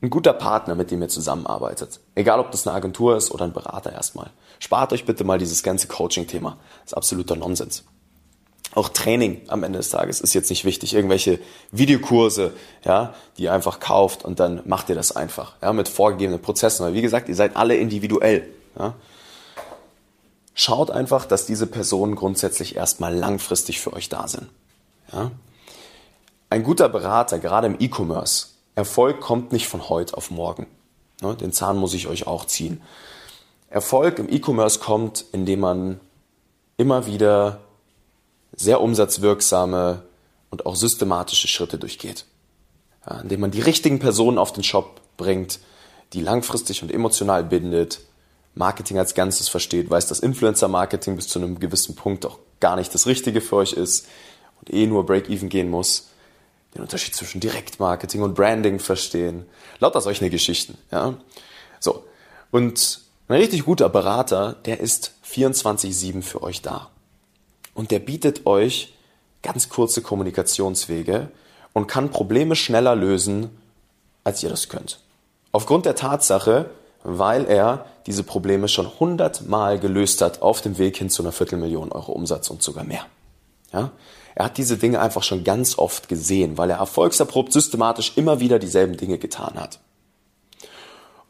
ein 0.00 0.10
guter 0.10 0.32
Partner, 0.32 0.74
mit 0.74 0.90
dem 0.90 1.02
ihr 1.02 1.08
zusammenarbeitet, 1.08 2.00
egal 2.14 2.40
ob 2.40 2.50
das 2.50 2.66
eine 2.66 2.76
Agentur 2.76 3.16
ist 3.16 3.30
oder 3.30 3.44
ein 3.44 3.52
Berater 3.52 3.92
erstmal, 3.92 4.30
spart 4.58 4.92
euch 4.92 5.04
bitte 5.04 5.24
mal 5.24 5.38
dieses 5.38 5.62
ganze 5.62 5.86
Coaching-Thema. 5.86 6.56
Das 6.82 6.92
ist 6.92 6.96
absoluter 6.96 7.36
Nonsens. 7.36 7.84
Auch 8.74 8.90
Training 8.90 9.40
am 9.48 9.64
Ende 9.64 9.78
des 9.78 9.90
Tages 9.90 10.20
ist 10.20 10.34
jetzt 10.34 10.50
nicht 10.50 10.64
wichtig. 10.64 10.94
Irgendwelche 10.94 11.38
Videokurse, 11.72 12.52
ja, 12.84 13.14
die 13.38 13.44
ihr 13.44 13.52
einfach 13.52 13.80
kauft 13.80 14.24
und 14.24 14.38
dann 14.38 14.60
macht 14.66 14.88
ihr 14.90 14.94
das 14.94 15.16
einfach, 15.16 15.54
ja, 15.62 15.72
mit 15.72 15.88
vorgegebenen 15.88 16.42
Prozessen. 16.42 16.84
Weil 16.84 16.94
wie 16.94 17.02
gesagt, 17.02 17.28
ihr 17.28 17.34
seid 17.34 17.56
alle 17.56 17.76
individuell, 17.76 18.48
ja. 18.78 18.94
Schaut 20.58 20.90
einfach, 20.90 21.26
dass 21.26 21.44
diese 21.44 21.66
Personen 21.66 22.14
grundsätzlich 22.14 22.76
erstmal 22.76 23.14
langfristig 23.14 23.78
für 23.78 23.92
euch 23.92 24.08
da 24.08 24.26
sind. 24.26 24.48
Ja? 25.12 25.30
Ein 26.48 26.62
guter 26.62 26.88
Berater, 26.88 27.38
gerade 27.38 27.66
im 27.66 27.76
E-Commerce, 27.78 28.48
Erfolg 28.74 29.20
kommt 29.20 29.52
nicht 29.52 29.68
von 29.68 29.90
heute 29.90 30.16
auf 30.16 30.30
morgen. 30.30 30.66
Ne? 31.20 31.34
Den 31.34 31.52
Zahn 31.52 31.76
muss 31.76 31.92
ich 31.92 32.08
euch 32.08 32.26
auch 32.26 32.46
ziehen. 32.46 32.80
Erfolg 33.68 34.18
im 34.18 34.32
E-Commerce 34.32 34.80
kommt, 34.80 35.26
indem 35.32 35.60
man 35.60 36.00
immer 36.78 37.04
wieder 37.06 37.60
sehr 38.54 38.80
umsatzwirksame 38.80 40.04
und 40.48 40.64
auch 40.64 40.74
systematische 40.74 41.48
Schritte 41.48 41.76
durchgeht. 41.76 42.24
Indem 43.22 43.40
man 43.40 43.50
die 43.50 43.60
richtigen 43.60 43.98
Personen 43.98 44.38
auf 44.38 44.54
den 44.54 44.64
Shop 44.64 45.02
bringt, 45.18 45.60
die 46.14 46.22
langfristig 46.22 46.82
und 46.82 46.90
emotional 46.90 47.44
bindet, 47.44 48.00
Marketing 48.56 48.98
als 48.98 49.14
Ganzes 49.14 49.48
versteht, 49.48 49.90
weiß, 49.90 50.06
dass 50.06 50.20
Influencer-Marketing 50.20 51.14
bis 51.14 51.28
zu 51.28 51.38
einem 51.38 51.60
gewissen 51.60 51.94
Punkt 51.94 52.24
auch 52.24 52.38
gar 52.58 52.76
nicht 52.76 52.92
das 52.94 53.06
Richtige 53.06 53.42
für 53.42 53.56
euch 53.56 53.74
ist 53.74 54.08
und 54.60 54.72
eh 54.72 54.86
nur 54.86 55.04
Break-Even 55.04 55.50
gehen 55.50 55.70
muss, 55.70 56.08
den 56.74 56.80
Unterschied 56.80 57.14
zwischen 57.14 57.38
Direktmarketing 57.40 58.22
und 58.22 58.34
Branding 58.34 58.78
verstehen. 58.78 59.44
Lauter 59.78 60.00
solche 60.00 60.30
Geschichten, 60.30 60.78
ja. 60.90 61.14
So. 61.80 62.04
Und 62.50 63.00
ein 63.28 63.36
richtig 63.36 63.66
guter 63.66 63.90
Berater, 63.90 64.56
der 64.64 64.80
ist 64.80 65.12
24-7 65.30 66.22
für 66.22 66.42
euch 66.42 66.62
da. 66.62 66.90
Und 67.74 67.90
der 67.90 67.98
bietet 67.98 68.46
euch 68.46 68.94
ganz 69.42 69.68
kurze 69.68 70.00
Kommunikationswege 70.00 71.30
und 71.74 71.88
kann 71.88 72.10
Probleme 72.10 72.56
schneller 72.56 72.96
lösen, 72.96 73.50
als 74.24 74.42
ihr 74.42 74.48
das 74.48 74.70
könnt. 74.70 75.00
Aufgrund 75.52 75.84
der 75.84 75.94
Tatsache, 75.94 76.70
weil 77.08 77.44
er 77.44 77.86
diese 78.06 78.24
Probleme 78.24 78.66
schon 78.66 78.88
hundertmal 78.98 79.78
gelöst 79.78 80.22
hat 80.22 80.42
auf 80.42 80.60
dem 80.60 80.76
Weg 80.76 80.96
hin 80.96 81.08
zu 81.08 81.22
einer 81.22 81.30
Viertelmillion 81.30 81.92
Euro 81.92 82.12
Umsatz 82.12 82.50
und 82.50 82.62
sogar 82.62 82.82
mehr. 82.82 83.06
Ja? 83.72 83.92
Er 84.34 84.46
hat 84.46 84.58
diese 84.58 84.76
Dinge 84.76 85.00
einfach 85.00 85.22
schon 85.22 85.44
ganz 85.44 85.78
oft 85.78 86.08
gesehen, 86.08 86.58
weil 86.58 86.68
er 86.70 86.78
erfolgserprobt 86.78 87.52
systematisch 87.52 88.12
immer 88.16 88.40
wieder 88.40 88.58
dieselben 88.58 88.96
Dinge 88.96 89.18
getan 89.18 89.54
hat. 89.54 89.78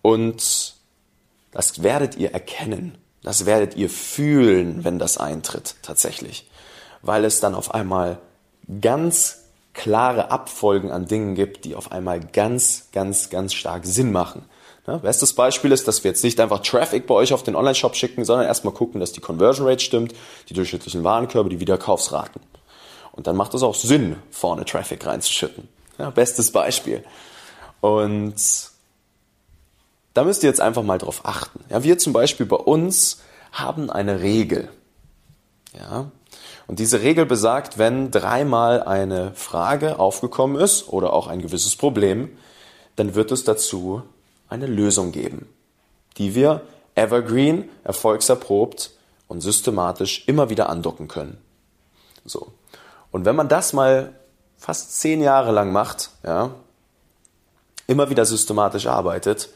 Und 0.00 0.74
das 1.52 1.82
werdet 1.82 2.16
ihr 2.16 2.32
erkennen, 2.32 2.96
das 3.22 3.44
werdet 3.44 3.76
ihr 3.76 3.90
fühlen, 3.90 4.82
wenn 4.82 4.98
das 4.98 5.18
eintritt 5.18 5.76
tatsächlich, 5.82 6.48
weil 7.02 7.24
es 7.26 7.40
dann 7.40 7.54
auf 7.54 7.74
einmal 7.74 8.18
ganz 8.80 9.42
klare 9.74 10.30
Abfolgen 10.30 10.90
an 10.90 11.06
Dingen 11.06 11.34
gibt, 11.34 11.66
die 11.66 11.74
auf 11.74 11.92
einmal 11.92 12.20
ganz, 12.20 12.88
ganz, 12.92 13.28
ganz 13.28 13.52
stark 13.52 13.84
Sinn 13.84 14.10
machen. 14.10 14.46
Ja, 14.86 14.98
bestes 14.98 15.32
Beispiel 15.32 15.72
ist, 15.72 15.88
dass 15.88 16.04
wir 16.04 16.10
jetzt 16.10 16.22
nicht 16.22 16.38
einfach 16.38 16.60
Traffic 16.60 17.06
bei 17.06 17.14
euch 17.14 17.32
auf 17.32 17.42
den 17.42 17.56
Online-Shop 17.56 17.96
schicken, 17.96 18.24
sondern 18.24 18.46
erstmal 18.46 18.72
gucken, 18.72 19.00
dass 19.00 19.12
die 19.12 19.20
Conversion 19.20 19.66
Rate 19.66 19.82
stimmt, 19.82 20.14
die 20.48 20.54
durchschnittlichen 20.54 21.02
Warenkörbe, 21.02 21.48
die 21.50 21.58
Wiederkaufsraten. 21.58 22.40
Und 23.12 23.26
dann 23.26 23.34
macht 23.34 23.54
es 23.54 23.62
auch 23.62 23.74
Sinn, 23.74 24.16
vorne 24.30 24.64
Traffic 24.64 25.04
reinzuschütten. 25.04 25.68
Ja, 25.98 26.10
bestes 26.10 26.52
Beispiel. 26.52 27.02
Und 27.80 28.36
da 30.14 30.24
müsst 30.24 30.42
ihr 30.42 30.48
jetzt 30.48 30.60
einfach 30.60 30.82
mal 30.82 30.98
drauf 30.98 31.22
achten. 31.24 31.64
Ja, 31.68 31.82
wir 31.82 31.98
zum 31.98 32.12
Beispiel 32.12 32.46
bei 32.46 32.56
uns 32.56 33.22
haben 33.52 33.90
eine 33.90 34.20
Regel. 34.20 34.68
Ja, 35.76 36.10
und 36.66 36.78
diese 36.78 37.02
Regel 37.02 37.26
besagt, 37.26 37.78
wenn 37.78 38.10
dreimal 38.10 38.82
eine 38.82 39.32
Frage 39.34 39.98
aufgekommen 39.98 40.56
ist 40.60 40.88
oder 40.88 41.12
auch 41.12 41.26
ein 41.26 41.42
gewisses 41.42 41.76
Problem, 41.76 42.36
dann 42.96 43.14
wird 43.14 43.30
es 43.30 43.44
dazu 43.44 44.02
eine 44.48 44.66
Lösung 44.66 45.12
geben, 45.12 45.48
die 46.18 46.34
wir 46.34 46.62
evergreen, 46.94 47.68
erfolgserprobt 47.84 48.90
und 49.28 49.40
systematisch 49.40 50.26
immer 50.26 50.50
wieder 50.50 50.68
andocken 50.68 51.08
können. 51.08 51.38
So. 52.24 52.52
Und 53.10 53.24
wenn 53.24 53.36
man 53.36 53.48
das 53.48 53.72
mal 53.72 54.14
fast 54.56 54.98
zehn 55.00 55.20
Jahre 55.20 55.52
lang 55.52 55.72
macht, 55.72 56.10
ja, 56.24 56.54
immer 57.86 58.10
wieder 58.10 58.24
systematisch 58.24 58.86
arbeitet, 58.86 59.50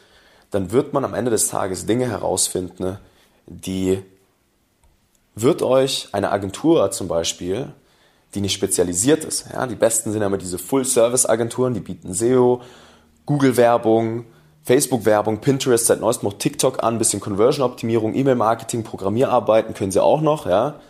dann 0.51 0.73
wird 0.73 0.93
man 0.93 1.05
am 1.05 1.15
Ende 1.15 1.31
des 1.31 1.49
Tages 1.49 1.87
Dinge 1.87 2.09
herausfinden, 2.09 2.99
die 3.47 4.03
wird 5.35 5.63
euch 5.63 6.09
eine 6.13 6.31
Agentur 6.31 6.91
zum 6.91 7.09
Beispiel, 7.09 7.73
die 8.35 8.41
nicht 8.41 8.53
spezialisiert 8.53 9.25
ist, 9.25 9.47
ja, 9.53 9.67
die 9.67 9.75
besten 9.75 10.13
sind 10.13 10.23
immer 10.23 10.39
diese 10.39 10.59
Full-Service-Agenturen, 10.59 11.75
die 11.75 11.81
bieten 11.81 12.15
SEO, 12.15 12.63
Google-Werbung, 13.27 14.27
Facebook-Werbung, 14.65 15.41
Pinterest, 15.41 15.87
seit 15.87 16.01
neuestem 16.01 16.29
auch 16.29 16.35
TikTok 16.35 16.83
an, 16.83 16.99
bisschen 16.99 17.21
Conversion-Optimierung, 17.21 18.15
E-Mail-Marketing, 18.15 18.85
Programmierarbeiten 18.85 19.75
können 19.75 19.91
sie 19.91 20.03
auch 20.03 20.21
noch, 20.21 20.47
ja. 20.47 20.81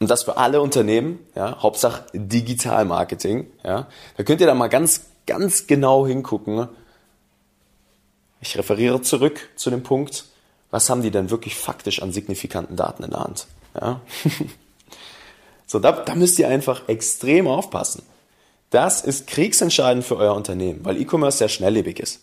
Und 0.00 0.08
das 0.10 0.22
für 0.22 0.36
alle 0.36 0.60
Unternehmen, 0.60 1.18
ja, 1.34 1.60
Hauptsache 1.60 2.04
Digital-Marketing, 2.12 3.46
ja. 3.64 3.86
Da 4.16 4.22
könnt 4.22 4.40
ihr 4.40 4.46
da 4.46 4.54
mal 4.54 4.68
ganz, 4.68 5.06
ganz 5.26 5.66
genau 5.66 6.06
hingucken. 6.06 6.68
Ich 8.40 8.56
referiere 8.56 9.02
zurück 9.02 9.48
zu 9.56 9.70
dem 9.70 9.82
Punkt, 9.82 10.26
was 10.70 10.90
haben 10.90 11.02
die 11.02 11.10
denn 11.10 11.30
wirklich 11.30 11.56
faktisch 11.56 12.02
an 12.02 12.12
signifikanten 12.12 12.76
Daten 12.76 13.02
in 13.02 13.10
der 13.10 13.20
Hand, 13.20 13.46
ja. 13.80 14.00
so, 15.66 15.78
da, 15.78 15.92
da 15.92 16.14
müsst 16.14 16.38
ihr 16.38 16.48
einfach 16.48 16.88
extrem 16.88 17.48
aufpassen. 17.48 18.02
Das 18.70 19.00
ist 19.00 19.26
kriegsentscheidend 19.26 20.04
für 20.04 20.18
euer 20.18 20.34
Unternehmen, 20.34 20.84
weil 20.84 21.00
E-Commerce 21.00 21.38
sehr 21.38 21.48
schnelllebig 21.48 22.00
ist. 22.00 22.20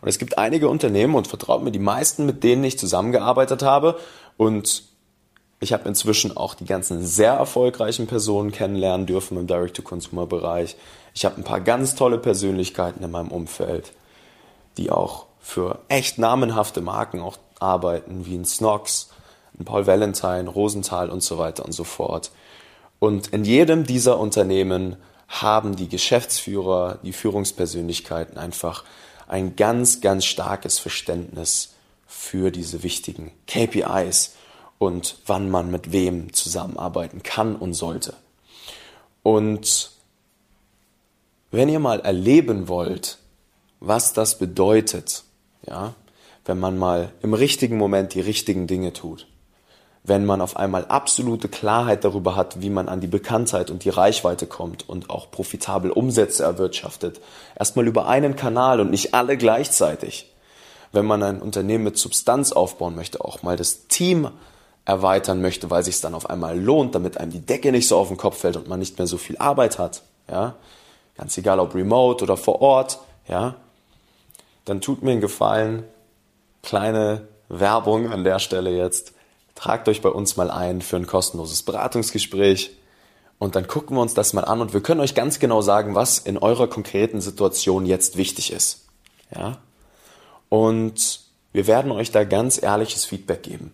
Und 0.00 0.08
es 0.08 0.18
gibt 0.18 0.38
einige 0.38 0.68
Unternehmen 0.68 1.14
und 1.14 1.26
vertraut 1.26 1.62
mir, 1.62 1.72
die 1.72 1.78
meisten, 1.78 2.26
mit 2.26 2.42
denen 2.42 2.64
ich 2.64 2.78
zusammengearbeitet 2.78 3.62
habe 3.62 3.98
und 4.36 4.84
ich 5.62 5.74
habe 5.74 5.86
inzwischen 5.86 6.36
auch 6.36 6.54
die 6.54 6.64
ganzen 6.64 7.04
sehr 7.04 7.34
erfolgreichen 7.34 8.06
Personen 8.06 8.50
kennenlernen 8.50 9.06
dürfen 9.06 9.36
im 9.36 9.46
Direct-to-Consumer-Bereich. 9.46 10.74
Ich 11.14 11.26
habe 11.26 11.36
ein 11.36 11.44
paar 11.44 11.60
ganz 11.60 11.94
tolle 11.94 12.16
Persönlichkeiten 12.16 13.04
in 13.04 13.10
meinem 13.10 13.30
Umfeld, 13.30 13.92
die 14.78 14.90
auch 14.90 15.26
für 15.38 15.80
echt 15.88 16.18
namenhafte 16.18 16.80
Marken 16.80 17.20
auch 17.20 17.36
arbeiten, 17.58 18.24
wie 18.24 18.36
ein 18.36 18.46
Snox, 18.46 19.10
ein 19.58 19.66
Paul 19.66 19.86
Valentine, 19.86 20.48
Rosenthal 20.48 21.10
und 21.10 21.22
so 21.22 21.36
weiter 21.36 21.66
und 21.66 21.72
so 21.72 21.84
fort. 21.84 22.30
Und 22.98 23.28
in 23.28 23.44
jedem 23.44 23.84
dieser 23.84 24.18
Unternehmen 24.18 24.96
haben 25.28 25.76
die 25.76 25.88
Geschäftsführer, 25.88 26.98
die 27.02 27.12
Führungspersönlichkeiten 27.12 28.38
einfach 28.38 28.84
ein 29.30 29.54
ganz, 29.54 30.00
ganz 30.00 30.24
starkes 30.24 30.78
Verständnis 30.78 31.74
für 32.06 32.50
diese 32.50 32.82
wichtigen 32.82 33.30
KPIs 33.46 34.34
und 34.78 35.18
wann 35.26 35.48
man 35.50 35.70
mit 35.70 35.92
wem 35.92 36.32
zusammenarbeiten 36.32 37.22
kann 37.22 37.54
und 37.54 37.74
sollte. 37.74 38.14
Und 39.22 39.92
wenn 41.52 41.68
ihr 41.68 41.78
mal 41.78 42.00
erleben 42.00 42.66
wollt, 42.66 43.18
was 43.78 44.12
das 44.12 44.38
bedeutet, 44.38 45.22
ja, 45.66 45.94
wenn 46.44 46.58
man 46.58 46.76
mal 46.76 47.12
im 47.22 47.34
richtigen 47.34 47.76
Moment 47.76 48.14
die 48.14 48.20
richtigen 48.20 48.66
Dinge 48.66 48.92
tut, 48.92 49.28
wenn 50.02 50.24
man 50.24 50.40
auf 50.40 50.56
einmal 50.56 50.86
absolute 50.86 51.48
Klarheit 51.48 52.04
darüber 52.04 52.34
hat, 52.34 52.62
wie 52.62 52.70
man 52.70 52.88
an 52.88 53.00
die 53.00 53.06
Bekanntheit 53.06 53.70
und 53.70 53.84
die 53.84 53.90
Reichweite 53.90 54.46
kommt 54.46 54.88
und 54.88 55.10
auch 55.10 55.30
profitabel 55.30 55.90
Umsätze 55.90 56.42
erwirtschaftet. 56.42 57.20
Erstmal 57.58 57.86
über 57.86 58.06
einen 58.08 58.34
Kanal 58.34 58.80
und 58.80 58.90
nicht 58.90 59.14
alle 59.14 59.36
gleichzeitig. 59.36 60.32
Wenn 60.92 61.04
man 61.04 61.22
ein 61.22 61.42
Unternehmen 61.42 61.84
mit 61.84 61.98
Substanz 61.98 62.52
aufbauen 62.52 62.96
möchte, 62.96 63.22
auch 63.22 63.42
mal 63.42 63.56
das 63.56 63.86
Team 63.88 64.30
erweitern 64.86 65.40
möchte, 65.40 65.70
weil 65.70 65.84
sich 65.84 65.96
es 65.96 66.00
dann 66.00 66.14
auf 66.14 66.28
einmal 66.30 66.58
lohnt, 66.58 66.94
damit 66.94 67.18
einem 67.18 67.30
die 67.30 67.44
Decke 67.44 67.70
nicht 67.70 67.86
so 67.86 67.96
auf 67.96 68.08
den 68.08 68.16
Kopf 68.16 68.38
fällt 68.38 68.56
und 68.56 68.68
man 68.68 68.80
nicht 68.80 68.98
mehr 68.98 69.06
so 69.06 69.18
viel 69.18 69.36
Arbeit 69.36 69.78
hat, 69.78 70.02
ja, 70.28 70.54
ganz 71.16 71.36
egal 71.36 71.60
ob 71.60 71.74
remote 71.74 72.24
oder 72.24 72.36
vor 72.36 72.62
Ort, 72.62 72.98
ja, 73.28 73.54
dann 74.64 74.80
tut 74.80 75.02
mir 75.02 75.12
einen 75.12 75.20
Gefallen, 75.20 75.84
kleine 76.62 77.28
Werbung 77.48 78.10
an 78.10 78.24
der 78.24 78.38
Stelle 78.38 78.70
jetzt 78.70 79.12
tragt 79.60 79.88
euch 79.88 80.00
bei 80.00 80.08
uns 80.08 80.36
mal 80.38 80.50
ein 80.50 80.80
für 80.80 80.96
ein 80.96 81.06
kostenloses 81.06 81.62
Beratungsgespräch 81.62 82.70
und 83.38 83.56
dann 83.56 83.66
gucken 83.66 83.96
wir 83.96 84.00
uns 84.00 84.14
das 84.14 84.32
mal 84.32 84.44
an 84.44 84.62
und 84.62 84.72
wir 84.72 84.80
können 84.80 85.00
euch 85.00 85.14
ganz 85.14 85.38
genau 85.38 85.60
sagen, 85.60 85.94
was 85.94 86.18
in 86.18 86.38
eurer 86.38 86.66
konkreten 86.66 87.20
Situation 87.20 87.84
jetzt 87.84 88.16
wichtig 88.16 88.52
ist. 88.52 88.86
Ja? 89.34 89.58
Und 90.48 91.20
wir 91.52 91.66
werden 91.66 91.92
euch 91.92 92.10
da 92.10 92.24
ganz 92.24 92.62
ehrliches 92.62 93.04
Feedback 93.04 93.42
geben, 93.42 93.72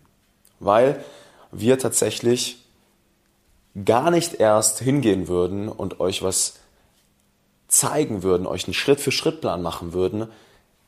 weil 0.59 1.05
wir 1.53 1.79
tatsächlich 1.79 2.65
gar 3.85 4.11
nicht 4.11 4.35
erst 4.35 4.81
hingehen 4.81 5.29
würden 5.29 5.69
und 5.69 6.01
euch 6.01 6.23
was 6.23 6.55
zeigen 7.69 8.25
würden, 8.25 8.47
euch 8.47 8.65
einen 8.65 8.75
Schritt-für-Schritt-Plan 8.75 9.63
machen 9.63 9.93
würden, 9.93 10.29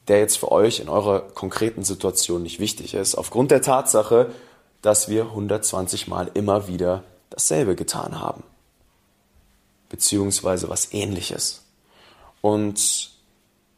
der 0.09 0.19
jetzt 0.19 0.39
für 0.39 0.51
euch 0.51 0.81
in 0.81 0.89
eurer 0.89 1.21
konkreten 1.21 1.85
Situation 1.85 2.43
nicht 2.43 2.59
wichtig 2.59 2.95
ist, 2.95 3.15
aufgrund 3.15 3.53
der 3.53 3.63
Tatsache, 3.63 4.33
dass 4.83 5.09
wir 5.09 5.25
120 5.25 6.09
Mal 6.09 6.31
immer 6.35 6.69
wieder 6.69 7.05
dasselbe 7.31 7.75
getan 7.75 8.21
haben. 8.21 8.43
Beziehungsweise 9.89 10.69
was 10.69 10.93
ähnliches. 10.93 11.63
Und 12.41 13.11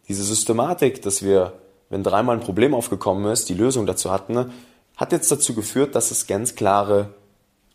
diese 0.08 0.24
Systematik, 0.24 1.02
dass 1.02 1.22
wir, 1.22 1.52
wenn 1.88 2.02
dreimal 2.02 2.36
ein 2.36 2.42
Problem 2.42 2.74
aufgekommen 2.74 3.30
ist, 3.30 3.48
die 3.48 3.54
Lösung 3.54 3.86
dazu 3.86 4.10
hatten, 4.10 4.52
hat 4.96 5.12
jetzt 5.12 5.30
dazu 5.30 5.54
geführt, 5.54 5.94
dass 5.94 6.10
es 6.10 6.26
ganz 6.26 6.54
klare 6.54 7.14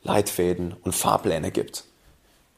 Leitfäden 0.03 0.75
und 0.83 0.93
Fahrpläne 0.93 1.51
gibt. 1.51 1.85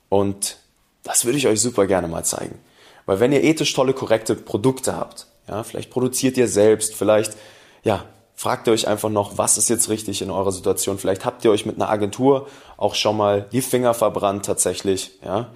Und 0.10 0.58
das 1.03 1.25
würde 1.25 1.38
ich 1.38 1.47
euch 1.47 1.62
super 1.62 1.88
gerne 1.88 2.08
mal 2.08 2.25
zeigen. 2.25 2.60
Weil 3.06 3.21
wenn 3.21 3.32
ihr 3.32 3.43
ethisch 3.43 3.73
tolle, 3.73 3.93
korrekte 3.93 4.36
Produkte 4.36 4.95
habt, 4.95 5.27
ja, 5.47 5.63
vielleicht 5.63 5.89
produziert 5.89 6.36
ihr 6.38 6.49
selbst, 6.49 6.93
vielleicht, 6.93 7.38
ja, 7.84 8.03
fragt 8.38 8.67
ihr 8.67 8.73
euch 8.73 8.88
einfach 8.88 9.10
noch, 9.10 9.38
was 9.39 9.58
ist 9.58 9.67
jetzt 9.67 9.89
richtig 9.89 10.21
in 10.21 10.30
eurer 10.30 10.52
Situation. 10.52 11.00
Vielleicht 11.00 11.26
habt 11.26 11.43
ihr 11.43 11.52
euch 11.52 11.65
mit 11.65 11.76
einer 11.76 11.89
Agentur 11.89 12.47
auch 12.78 12.93
schon 12.93 13.17
mal 13.17 13.47
die 13.52 13.62
Finger 13.63 13.93
verbrannt 13.93 14.45
tatsächlich, 14.45 15.19
ja. 15.26 15.50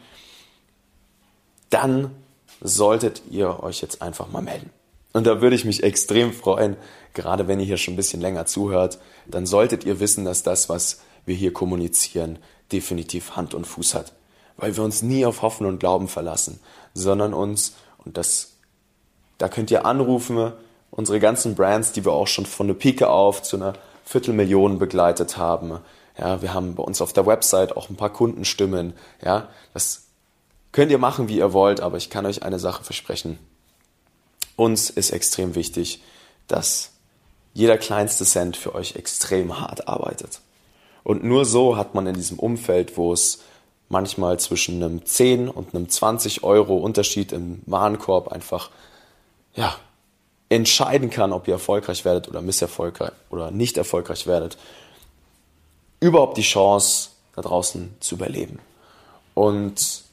Dann 1.69 2.11
solltet 2.59 3.21
ihr 3.29 3.63
euch 3.63 3.81
jetzt 3.81 4.01
einfach 4.01 4.29
mal 4.29 4.41
melden. 4.41 4.71
Und 5.13 5.27
da 5.27 5.41
würde 5.41 5.55
ich 5.55 5.63
mich 5.63 5.83
extrem 5.83 6.33
freuen, 6.33 6.75
gerade 7.13 7.47
wenn 7.47 7.59
ihr 7.59 7.65
hier 7.65 7.77
schon 7.77 7.93
ein 7.93 7.97
bisschen 7.97 8.19
länger 8.19 8.45
zuhört, 8.45 8.97
dann 9.27 9.45
solltet 9.45 9.83
ihr 9.83 9.99
wissen, 9.99 10.25
dass 10.25 10.41
das, 10.41 10.67
was 10.67 11.01
wir 11.25 11.35
hier 11.35 11.53
kommunizieren, 11.53 12.39
definitiv 12.71 13.35
Hand 13.35 13.53
und 13.53 13.67
Fuß 13.67 13.93
hat. 13.93 14.13
Weil 14.57 14.75
wir 14.75 14.83
uns 14.83 15.01
nie 15.03 15.25
auf 15.25 15.43
Hoffen 15.43 15.67
und 15.67 15.79
Glauben 15.79 16.07
verlassen, 16.07 16.59
sondern 16.93 17.33
uns, 17.33 17.75
und 18.03 18.17
das, 18.17 18.53
da 19.37 19.49
könnt 19.49 19.69
ihr 19.69 19.85
anrufen, 19.85 20.53
unsere 20.91 21.19
ganzen 21.19 21.55
Brands, 21.55 21.93
die 21.93 22.05
wir 22.05 22.11
auch 22.11 22.27
schon 22.27 22.45
von 22.45 22.67
der 22.67 22.75
Pike 22.75 23.09
auf 23.09 23.41
zu 23.41 23.55
einer 23.55 23.73
Viertelmillion 24.05 24.77
begleitet 24.77 25.37
haben. 25.37 25.79
Ja, 26.17 26.41
wir 26.41 26.53
haben 26.53 26.75
bei 26.75 26.83
uns 26.83 27.01
auf 27.01 27.13
der 27.13 27.25
Website 27.25 27.75
auch 27.75 27.89
ein 27.89 27.95
paar 27.95 28.11
Kundenstimmen. 28.11 28.93
Ja, 29.23 29.47
das 29.73 30.03
könnt 30.71 30.91
ihr 30.91 30.97
machen, 30.97 31.29
wie 31.29 31.37
ihr 31.37 31.53
wollt, 31.53 31.79
aber 31.79 31.97
ich 31.97 32.09
kann 32.09 32.25
euch 32.25 32.43
eine 32.43 32.59
Sache 32.59 32.83
versprechen. 32.83 33.39
Uns 34.57 34.89
ist 34.89 35.11
extrem 35.11 35.55
wichtig, 35.55 36.03
dass 36.47 36.91
jeder 37.53 37.77
kleinste 37.77 38.25
Cent 38.25 38.57
für 38.57 38.75
euch 38.75 38.95
extrem 38.95 39.59
hart 39.59 39.87
arbeitet. 39.87 40.41
Und 41.03 41.23
nur 41.23 41.45
so 41.45 41.77
hat 41.77 41.95
man 41.95 42.05
in 42.07 42.13
diesem 42.13 42.37
Umfeld, 42.37 42.97
wo 42.97 43.13
es 43.13 43.41
manchmal 43.89 44.39
zwischen 44.39 44.81
einem 44.81 45.05
10 45.05 45.49
und 45.49 45.73
einem 45.73 45.89
20 45.89 46.43
Euro 46.43 46.77
Unterschied 46.77 47.31
im 47.31 47.61
Warenkorb 47.65 48.29
einfach, 48.29 48.69
ja, 49.53 49.75
entscheiden 50.51 51.09
kann, 51.09 51.31
ob 51.31 51.47
ihr 51.47 51.53
erfolgreich 51.53 52.03
werdet 52.03 52.27
oder 52.27 52.41
misserfolgreich 52.41 53.13
oder 53.29 53.51
nicht 53.51 53.77
erfolgreich 53.77 54.27
werdet, 54.27 54.57
überhaupt 56.01 56.37
die 56.37 56.41
Chance, 56.41 57.09
da 57.35 57.41
draußen 57.41 57.95
zu 58.01 58.15
überleben. 58.15 58.59
Und 59.33 60.03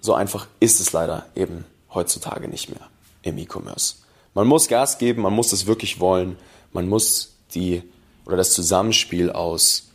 so 0.00 0.14
einfach 0.14 0.48
ist 0.58 0.80
es 0.80 0.92
leider 0.92 1.26
eben 1.36 1.64
heutzutage 1.94 2.48
nicht 2.48 2.68
mehr 2.68 2.88
im 3.22 3.38
E-Commerce. 3.38 3.94
Man 4.34 4.48
muss 4.48 4.66
Gas 4.66 4.98
geben, 4.98 5.22
man 5.22 5.32
muss 5.32 5.52
es 5.52 5.66
wirklich 5.66 6.00
wollen, 6.00 6.36
man 6.72 6.88
muss 6.88 7.36
die 7.54 7.84
oder 8.26 8.36
das 8.36 8.52
Zusammenspiel 8.52 9.30
aus 9.30 9.90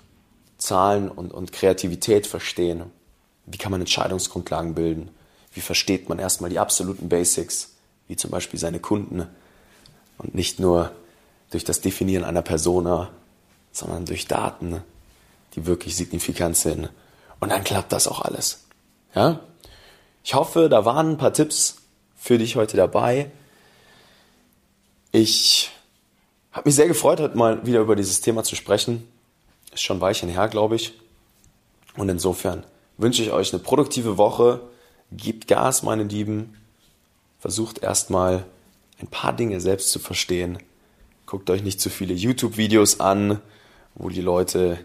Zahlen 0.57 1.09
und, 1.09 1.33
und 1.33 1.51
Kreativität 1.51 2.27
verstehen. 2.27 2.83
Wie 3.45 3.57
kann 3.57 3.71
man 3.71 3.81
Entscheidungsgrundlagen 3.81 4.73
bilden? 4.73 5.09
Wie 5.51 5.61
versteht 5.61 6.07
man 6.07 6.17
erstmal 6.17 6.49
die 6.49 6.59
absoluten 6.59 7.09
Basics, 7.09 7.72
wie 8.07 8.15
zum 8.15 8.31
Beispiel 8.31 8.59
seine 8.59 8.79
Kunden 8.79 9.27
und 10.17 10.35
nicht 10.35 10.59
nur 10.59 10.91
durch 11.51 11.63
das 11.63 11.81
Definieren 11.81 12.23
einer 12.23 12.41
Persona, 12.41 13.09
sondern 13.71 14.05
durch 14.05 14.27
Daten, 14.27 14.81
die 15.55 15.65
wirklich 15.65 15.95
signifikant 15.95 16.57
sind. 16.57 16.89
Und 17.39 17.49
dann 17.49 17.63
klappt 17.63 17.91
das 17.91 18.07
auch 18.07 18.21
alles. 18.21 18.65
Ja? 19.15 19.39
Ich 20.23 20.33
hoffe, 20.33 20.69
da 20.69 20.85
waren 20.85 21.11
ein 21.11 21.17
paar 21.17 21.33
Tipps 21.33 21.77
für 22.15 22.37
dich 22.37 22.55
heute 22.55 22.77
dabei. 22.77 23.29
Ich 25.11 25.71
habe 26.51 26.69
mich 26.69 26.75
sehr 26.75 26.87
gefreut, 26.87 27.19
heute 27.19 27.37
mal 27.37 27.65
wieder 27.65 27.81
über 27.81 27.95
dieses 27.95 28.21
Thema 28.21 28.43
zu 28.43 28.55
sprechen. 28.55 29.07
Ist 29.73 29.83
schon 29.83 30.01
ein 30.01 30.29
her, 30.29 30.47
glaube 30.47 30.75
ich. 30.75 30.93
Und 31.97 32.09
insofern 32.09 32.63
wünsche 32.97 33.21
ich 33.23 33.31
euch 33.31 33.53
eine 33.53 33.61
produktive 33.61 34.17
Woche. 34.17 34.61
Gebt 35.11 35.47
Gas, 35.47 35.83
meine 35.83 36.03
Lieben. 36.03 36.55
Versucht 37.43 37.79
erstmal 37.79 38.45
ein 39.01 39.07
paar 39.07 39.33
Dinge 39.33 39.59
selbst 39.59 39.91
zu 39.91 39.99
verstehen. 39.99 40.59
Guckt 41.25 41.49
euch 41.49 41.61
nicht 41.61 41.81
zu 41.81 41.89
viele 41.89 42.13
YouTube-Videos 42.13 43.01
an, 43.01 43.41
wo 43.95 44.07
die 44.07 44.21
Leute 44.21 44.79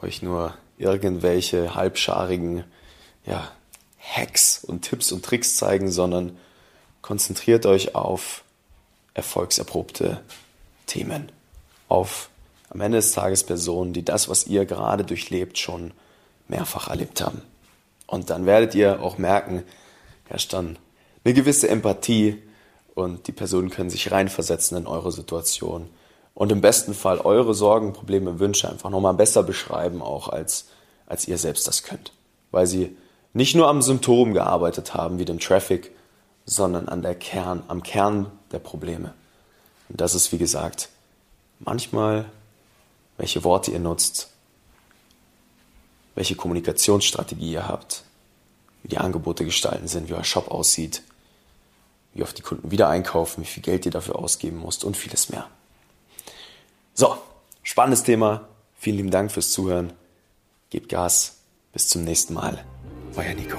euch 0.00 0.20
nur 0.20 0.52
irgendwelche 0.78 1.76
halbscharigen 1.76 2.64
ja, 3.24 3.52
Hacks 4.00 4.64
und 4.64 4.82
Tipps 4.82 5.12
und 5.12 5.24
Tricks 5.24 5.54
zeigen, 5.54 5.92
sondern 5.92 6.36
konzentriert 7.02 7.66
euch 7.66 7.94
auf 7.94 8.42
erfolgserprobte 9.14 10.20
Themen, 10.88 11.30
auf 11.88 12.30
am 12.68 12.80
Ende 12.80 12.98
des 12.98 13.12
Tages 13.12 13.44
Personen, 13.44 13.92
die 13.92 14.04
das, 14.04 14.28
was 14.28 14.48
ihr 14.48 14.66
gerade 14.66 15.04
durchlebt, 15.04 15.56
schon 15.56 15.92
mehrfach 16.48 16.88
erlebt 16.88 17.20
haben. 17.20 17.42
Und 18.08 18.28
dann 18.28 18.44
werdet 18.44 18.74
ihr 18.74 19.00
auch 19.04 19.18
merken, 19.18 19.62
herrscht 20.24 20.52
dann 20.52 20.80
eine 21.24 21.34
gewisse 21.34 21.68
Empathie 21.68 22.42
und 22.94 23.26
die 23.26 23.32
Personen 23.32 23.70
können 23.70 23.90
sich 23.90 24.10
reinversetzen 24.10 24.76
in 24.76 24.86
eure 24.86 25.12
Situation 25.12 25.88
und 26.34 26.52
im 26.52 26.60
besten 26.60 26.94
Fall 26.94 27.18
eure 27.18 27.54
Sorgen, 27.54 27.92
Probleme, 27.92 28.38
Wünsche 28.38 28.68
einfach 28.68 28.90
nochmal 28.90 29.14
besser 29.14 29.42
beschreiben, 29.42 30.02
auch 30.02 30.28
als, 30.28 30.66
als 31.06 31.28
ihr 31.28 31.38
selbst 31.38 31.66
das 31.66 31.82
könnt. 31.82 32.12
Weil 32.50 32.66
sie 32.66 32.96
nicht 33.32 33.54
nur 33.54 33.68
am 33.68 33.82
Symptom 33.82 34.32
gearbeitet 34.32 34.94
haben, 34.94 35.18
wie 35.18 35.24
dem 35.24 35.38
Traffic, 35.38 35.92
sondern 36.44 36.88
an 36.88 37.02
der 37.02 37.14
Kern, 37.14 37.62
am 37.68 37.82
Kern 37.82 38.30
der 38.50 38.58
Probleme. 38.58 39.14
Und 39.88 40.00
das 40.00 40.14
ist, 40.14 40.32
wie 40.32 40.38
gesagt, 40.38 40.88
manchmal, 41.60 42.26
welche 43.16 43.44
Worte 43.44 43.70
ihr 43.70 43.78
nutzt, 43.78 44.30
welche 46.14 46.34
Kommunikationsstrategie 46.34 47.52
ihr 47.52 47.68
habt, 47.68 48.04
wie 48.82 48.88
die 48.88 48.98
Angebote 48.98 49.44
gestalten 49.44 49.88
sind, 49.88 50.08
wie 50.08 50.14
euer 50.14 50.24
Shop 50.24 50.50
aussieht, 50.50 51.02
wie 52.14 52.22
oft 52.22 52.36
die 52.36 52.42
Kunden 52.42 52.70
wieder 52.70 52.88
einkaufen, 52.88 53.42
wie 53.42 53.46
viel 53.46 53.62
Geld 53.62 53.86
ihr 53.86 53.92
dafür 53.92 54.16
ausgeben 54.16 54.62
müsst 54.64 54.84
und 54.84 54.96
vieles 54.96 55.28
mehr. 55.28 55.46
So, 56.94 57.16
spannendes 57.62 58.02
Thema. 58.02 58.48
Vielen 58.78 58.96
lieben 58.96 59.10
Dank 59.10 59.32
fürs 59.32 59.50
Zuhören. 59.50 59.92
Gebt 60.70 60.88
Gas. 60.88 61.36
Bis 61.72 61.88
zum 61.88 62.04
nächsten 62.04 62.34
Mal. 62.34 62.62
Euer 63.16 63.34
Nico. 63.34 63.56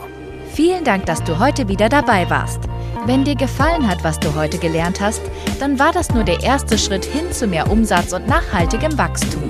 Vielen 0.53 0.83
Dank, 0.83 1.07
dass 1.07 1.23
du 1.23 1.39
heute 1.39 1.67
wieder 1.67 1.89
dabei 1.89 2.29
warst. 2.29 2.59
Wenn 3.05 3.25
dir 3.25 3.35
gefallen 3.35 3.87
hat, 3.87 4.03
was 4.03 4.19
du 4.19 4.35
heute 4.35 4.59
gelernt 4.59 5.01
hast, 5.01 5.21
dann 5.59 5.79
war 5.79 5.91
das 5.91 6.11
nur 6.11 6.23
der 6.23 6.41
erste 6.41 6.77
Schritt 6.77 7.05
hin 7.05 7.31
zu 7.31 7.47
mehr 7.47 7.71
Umsatz 7.71 8.13
und 8.13 8.27
nachhaltigem 8.27 8.97
Wachstum. 8.97 9.49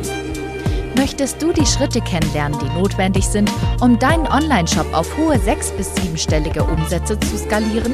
Möchtest 0.96 1.42
du 1.42 1.52
die 1.52 1.66
Schritte 1.66 2.02
kennenlernen, 2.02 2.58
die 2.60 2.80
notwendig 2.80 3.28
sind, 3.28 3.52
um 3.82 4.00
deinen 4.00 4.28
Online-Shop 4.28 4.94
auf 4.94 5.18
hohe 5.18 5.40
sechs- 5.40 5.72
bis 5.72 5.94
siebenstellige 5.96 6.64
Umsätze 6.64 7.20
zu 7.20 7.38
skalieren? 7.38 7.94